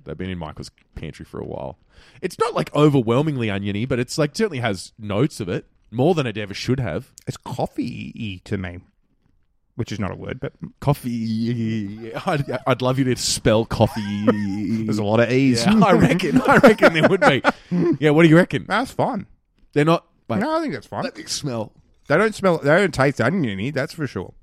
[0.04, 1.80] They've been in Michael's pantry for a while.
[2.22, 6.28] It's not like overwhelmingly oniony, but it's like certainly has notes of it more than
[6.28, 7.12] it ever should have.
[7.26, 8.82] It's coffee to me,
[9.76, 12.14] which is not a word, but Coffee.
[12.26, 14.26] I'd, I'd love you to spell coffee.
[14.86, 15.66] there's a lot of e's.
[15.66, 16.42] Yeah, I reckon.
[16.42, 17.42] I reckon there would be.
[18.00, 18.66] Yeah, what do you reckon?
[18.68, 19.28] That's fine.
[19.74, 20.06] They're not.
[20.30, 21.04] Wait, No, I think that's fine.
[21.04, 21.72] let me smell.
[22.08, 22.58] They don't smell.
[22.60, 23.72] They don't taste oniony.
[23.72, 24.34] That's for sure.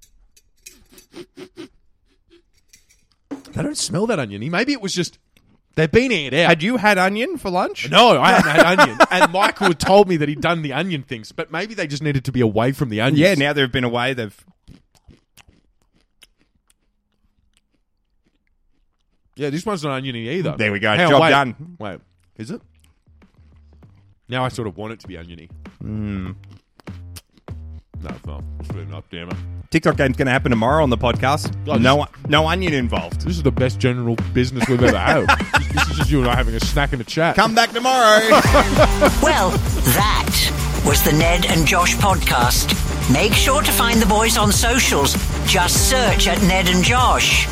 [3.53, 4.49] They don't smell that oniony.
[4.49, 5.18] Maybe it was just
[5.74, 6.49] they've been aired out.
[6.49, 7.91] Had you had onion for lunch?
[7.91, 8.99] no, I haven't had onion.
[9.11, 12.03] And Michael had told me that he'd done the onion things, but maybe they just
[12.03, 13.18] needed to be away from the onions.
[13.18, 13.35] Yeah.
[13.35, 14.14] Now they've been away.
[14.14, 14.45] They've.
[19.37, 20.55] Yeah, this one's not oniony either.
[20.57, 20.91] There we go.
[20.91, 21.30] Hang on, Job wait.
[21.30, 21.76] done.
[21.78, 22.01] Wait,
[22.37, 22.61] is it?
[24.28, 25.49] Now I sort of want it to be oniony.
[25.80, 26.33] Hmm.
[28.03, 28.43] No, it's not.
[28.61, 29.05] It's really not.
[29.11, 29.37] Damn it.
[29.70, 31.55] Tic Toc game's going to happen tomorrow on the podcast.
[31.66, 33.20] Oh, no, no onion involved.
[33.22, 35.26] This is the best general business we've ever had.
[35.72, 37.37] this is just you and I having a snack and a chat.
[37.37, 38.20] Come back tomorrow.
[39.22, 42.72] Well, that was the Ned and Josh podcast.
[43.12, 45.14] Make sure to find the boys on socials.
[45.47, 47.47] Just search at Ned and Josh.